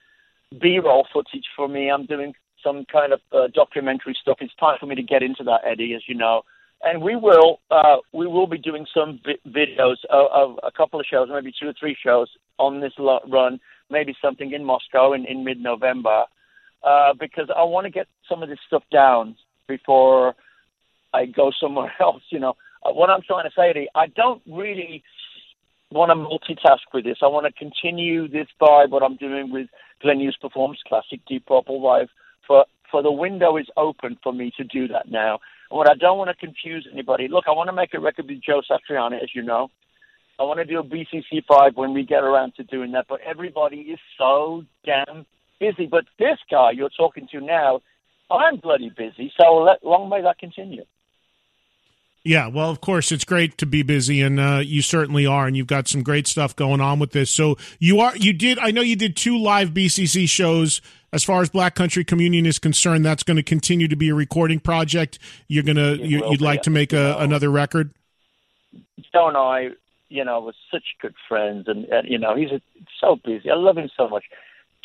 [0.61, 1.91] B-roll footage for me.
[1.91, 2.33] I'm doing
[2.63, 4.37] some kind of uh, documentary stuff.
[4.39, 6.43] It's time for me to get into that, Eddie, as you know
[6.83, 10.99] and we will uh, we will be doing some vi- videos of, of, a couple
[10.99, 13.59] of shows, maybe two or three shows on this run,
[13.89, 16.25] maybe something in Moscow in, in mid November,
[16.83, 19.35] uh, because I want to get some of this stuff down
[19.67, 20.35] before
[21.13, 22.23] I go somewhere else.
[22.29, 25.03] You know, uh, what I'm trying to say to you, I don't really
[25.91, 27.17] want to multitask with this.
[27.21, 29.67] I want to continue this vibe, what I'm doing with
[30.01, 32.07] Glenn Hughes Performance Classic Deep Purple Live.
[32.47, 36.17] For for the window is open for me to do that now what I don't
[36.17, 37.27] want to confuse anybody.
[37.27, 39.69] Look, I want to make a record with Joe Satriani, as you know.
[40.39, 43.05] I want to do a BCC five when we get around to doing that.
[43.09, 45.25] But everybody is so damn
[45.59, 45.85] busy.
[45.85, 47.81] But this guy you're talking to now,
[48.31, 49.31] I'm bloody busy.
[49.39, 50.85] So let, long may that continue.
[52.23, 55.55] Yeah, well, of course, it's great to be busy, and uh, you certainly are, and
[55.55, 57.31] you've got some great stuff going on with this.
[57.31, 58.59] So you are, you did.
[58.59, 62.59] I know you did two live BCC shows as far as Black Country Communion is
[62.59, 65.19] concerned, that's going to continue to be a recording project.
[65.47, 67.91] You're gonna you, would like to make a, another record.
[69.11, 69.69] Joe and I,
[70.09, 72.61] you know, were such good friends, and, and you know, he's a,
[72.99, 73.49] so busy.
[73.49, 74.25] I love him so much.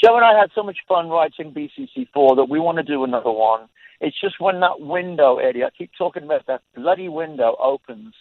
[0.02, 3.30] Joe and I had so much fun writing BCC4 that we want to do another
[3.30, 3.68] one.
[4.00, 8.14] It's just when that window, Eddie, I keep talking about that bloody window opens,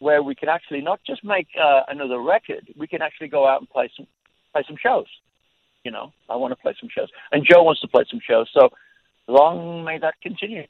[0.00, 3.60] where we can actually not just make uh, another record, we can actually go out
[3.60, 4.06] and play some
[4.52, 5.06] play some shows
[5.84, 8.48] you know, I want to play some shows, and Joe wants to play some shows.
[8.52, 8.70] So
[9.26, 10.66] long may that continue.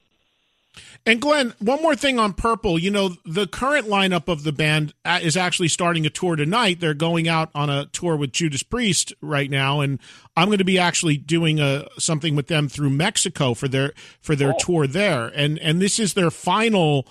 [1.07, 2.79] And Glenn, one more thing on Purple.
[2.79, 6.81] You know, the current lineup of the band uh, is actually starting a tour tonight.
[6.81, 9.99] They're going out on a tour with Judas Priest right now, and
[10.37, 14.37] I'm going to be actually doing a something with them through Mexico for their for
[14.37, 14.59] their oh.
[14.59, 15.27] tour there.
[15.29, 17.07] And and this is their final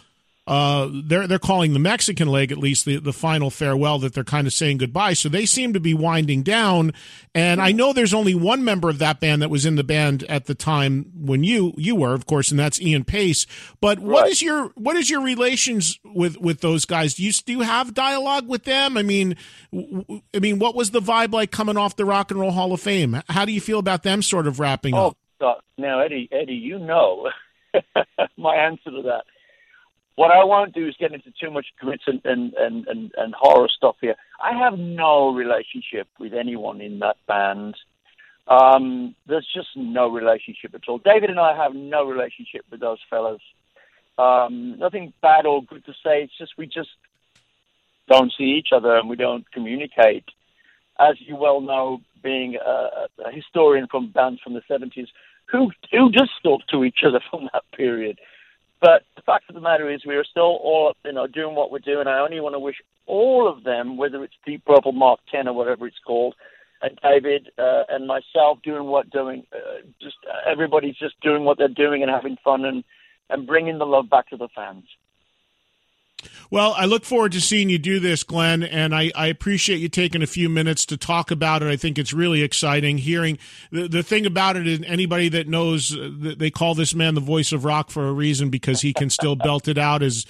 [0.47, 4.23] uh, they're they're calling the Mexican leg at least the, the final farewell that they're
[4.23, 5.11] kind of saying goodbye.
[5.11, 6.93] So they seem to be winding down.
[7.35, 10.23] And I know there's only one member of that band that was in the band
[10.23, 13.45] at the time when you you were, of course, and that's Ian Paice.
[13.81, 14.31] But what right.
[14.31, 17.15] is your what is your relations with with those guys?
[17.15, 18.95] Do you do you have dialogue with them?
[18.95, 19.35] I mean,
[19.73, 22.79] I mean, what was the vibe like coming off the Rock and Roll Hall of
[22.79, 23.21] Fame?
[23.27, 25.17] How do you feel about them sort of wrapping oh, up?
[25.41, 27.29] Uh, now, Eddie, Eddie, you know
[28.37, 29.25] my answer to that
[30.17, 33.35] what I won't do is get into too much grit and, and, and, and, and
[33.37, 34.15] horror stuff here.
[34.41, 37.75] I have no relationship with anyone in that band.
[38.47, 40.97] Um, there's just no relationship at all.
[40.97, 43.41] David and I have no relationship with those fellas.
[44.17, 46.23] Um, nothing bad or good to say.
[46.23, 46.89] It's just we just
[48.09, 50.25] don't see each other and we don't communicate.
[50.99, 55.09] As you well know, being a, a historian from bands from the 70s,
[55.45, 58.17] who who just talk to each other from that period?
[58.79, 61.71] But the fact of the matter is, we are still all, you know, doing what
[61.71, 62.07] we're doing.
[62.07, 62.75] I only want to wish
[63.07, 66.35] all of them, whether it's Deep Purple Mark 10 or whatever it's called,
[66.81, 71.57] and David uh, and myself doing what doing, uh, just uh, everybody's just doing what
[71.57, 72.83] they're doing and having fun and
[73.29, 74.85] and bringing the love back to the fans.
[76.49, 79.89] Well, I look forward to seeing you do this, Glenn, and I, I, appreciate you
[79.89, 81.67] taking a few minutes to talk about it.
[81.67, 83.37] I think it's really exciting hearing
[83.71, 84.65] the, the thing about it.
[84.65, 88.49] Is anybody that knows, they call this man the voice of rock for a reason
[88.49, 90.25] because he can still belt it out as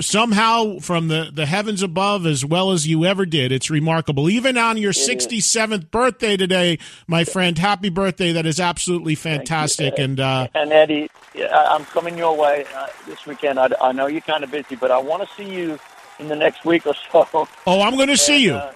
[0.00, 3.52] somehow from the, the heavens above as well as you ever did.
[3.52, 4.28] It's remarkable.
[4.30, 8.32] Even on your 67th birthday today, my friend, happy birthday.
[8.32, 9.98] That is absolutely fantastic.
[9.98, 11.10] And, uh, and Eddie,
[11.52, 13.58] I'm coming your way uh, this weekend.
[13.58, 15.78] I, I know you're kind of busy, but I want to see you
[16.18, 17.48] in the next week or so.
[17.66, 18.54] Oh, I'm going to see you.
[18.54, 18.72] Uh,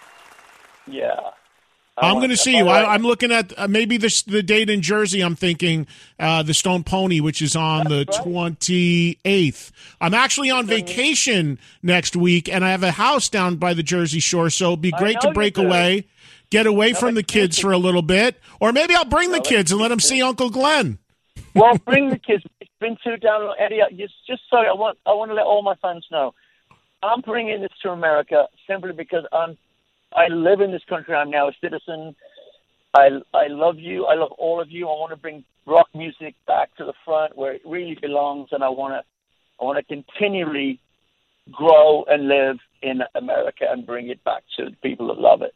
[0.86, 1.30] yeah.
[2.00, 2.68] I'm going to see you.
[2.68, 5.20] I, am looking at uh, maybe the the date in Jersey.
[5.20, 5.86] I'm thinking
[6.18, 8.58] uh, the Stone Pony, which is on That's the right.
[8.58, 9.70] 28th.
[10.00, 14.20] I'm actually on vacation next week, and I have a house down by the Jersey
[14.20, 16.06] Shore, so it'd be great to break away,
[16.50, 19.72] get away from the kids for a little bit, or maybe I'll bring the kids
[19.72, 20.98] and let them see Uncle Glenn.
[21.54, 22.44] well, bring the kids.
[22.78, 23.80] Bring two down, Eddie.
[23.96, 26.32] Just, just sorry, I want I want to let all my fans know.
[27.02, 29.56] I'm bringing this to America simply because I'm
[30.14, 31.14] I live in this country.
[31.14, 32.14] I'm now a citizen.
[32.94, 34.06] I I love you.
[34.06, 34.86] I love all of you.
[34.88, 38.64] I want to bring rock music back to the front where it really belongs, and
[38.64, 39.04] I want to
[39.60, 40.80] I want to continually
[41.50, 45.54] grow and live in America and bring it back to the people that love it.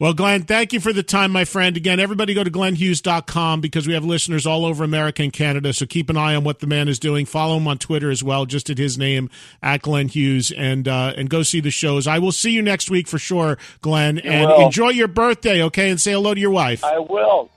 [0.00, 1.76] Well, Glenn, thank you for the time, my friend.
[1.76, 5.74] Again, everybody go to glennhughes.com because we have listeners all over America and Canada.
[5.74, 7.26] So keep an eye on what the man is doing.
[7.26, 9.28] Follow him on Twitter as well, just at his name,
[9.62, 12.06] at Glenn Hughes, and uh, and go see the shows.
[12.06, 14.16] I will see you next week for sure, Glenn.
[14.16, 14.64] You and will.
[14.64, 15.90] enjoy your birthday, okay?
[15.90, 16.82] And say hello to your wife.
[16.82, 17.50] I will.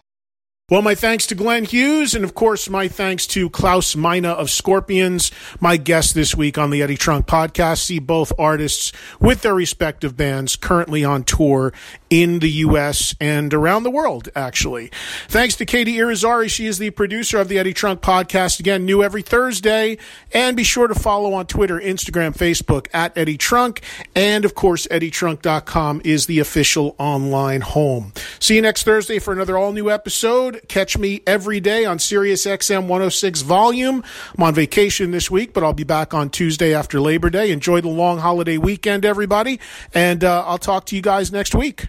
[0.69, 4.49] Well, my thanks to Glenn Hughes, and of course, my thanks to Klaus Meine of
[4.49, 5.29] Scorpions,
[5.59, 7.79] my guest this week on the Eddie Trunk podcast.
[7.79, 11.73] See both artists with their respective bands currently on tour
[12.09, 13.13] in the U.S.
[13.19, 14.89] and around the world, actually.
[15.27, 16.49] Thanks to Katie Irizarry.
[16.49, 18.61] She is the producer of the Eddie Trunk podcast.
[18.61, 19.97] Again, new every Thursday.
[20.31, 23.81] And be sure to follow on Twitter, Instagram, Facebook at Eddie Trunk.
[24.15, 28.13] And of course, EddieTrunk.com is the official online home.
[28.39, 30.52] See you next Thursday for another all new episode.
[30.67, 34.03] Catch me every day on Sirius XM 106 volume.
[34.37, 37.51] I'm on vacation this week, but I'll be back on Tuesday after Labor Day.
[37.51, 39.59] Enjoy the long holiday weekend, everybody.
[39.93, 41.87] And uh, I'll talk to you guys next week.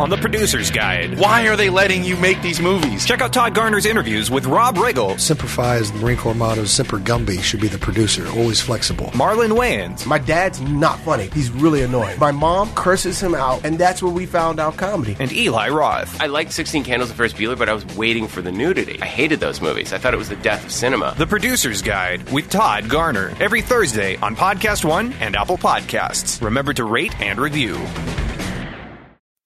[0.00, 1.18] On the Producer's Guide.
[1.18, 3.04] Why are they letting you make these movies?
[3.04, 5.44] Check out Todd Garner's interviews with Rob Riggle, Semper
[5.76, 6.64] is the Marine Corps motto.
[6.64, 9.08] Semper Gumby should be the producer, always flexible.
[9.08, 11.28] Marlon Wayans, My dad's not funny.
[11.34, 12.18] He's really annoying.
[12.18, 15.16] My mom curses him out, and that's where we found out comedy.
[15.20, 16.18] and Eli Roth.
[16.18, 18.98] I liked 16 Candles of Ferris Bueller, but I was waiting for the nudity.
[19.02, 19.92] I hated those movies.
[19.92, 21.14] I thought it was the death of cinema.
[21.18, 23.34] The Producer's Guide with Todd Garner.
[23.38, 26.40] Every Thursday on Podcast One and Apple Podcasts.
[26.40, 27.76] Remember to rate and review.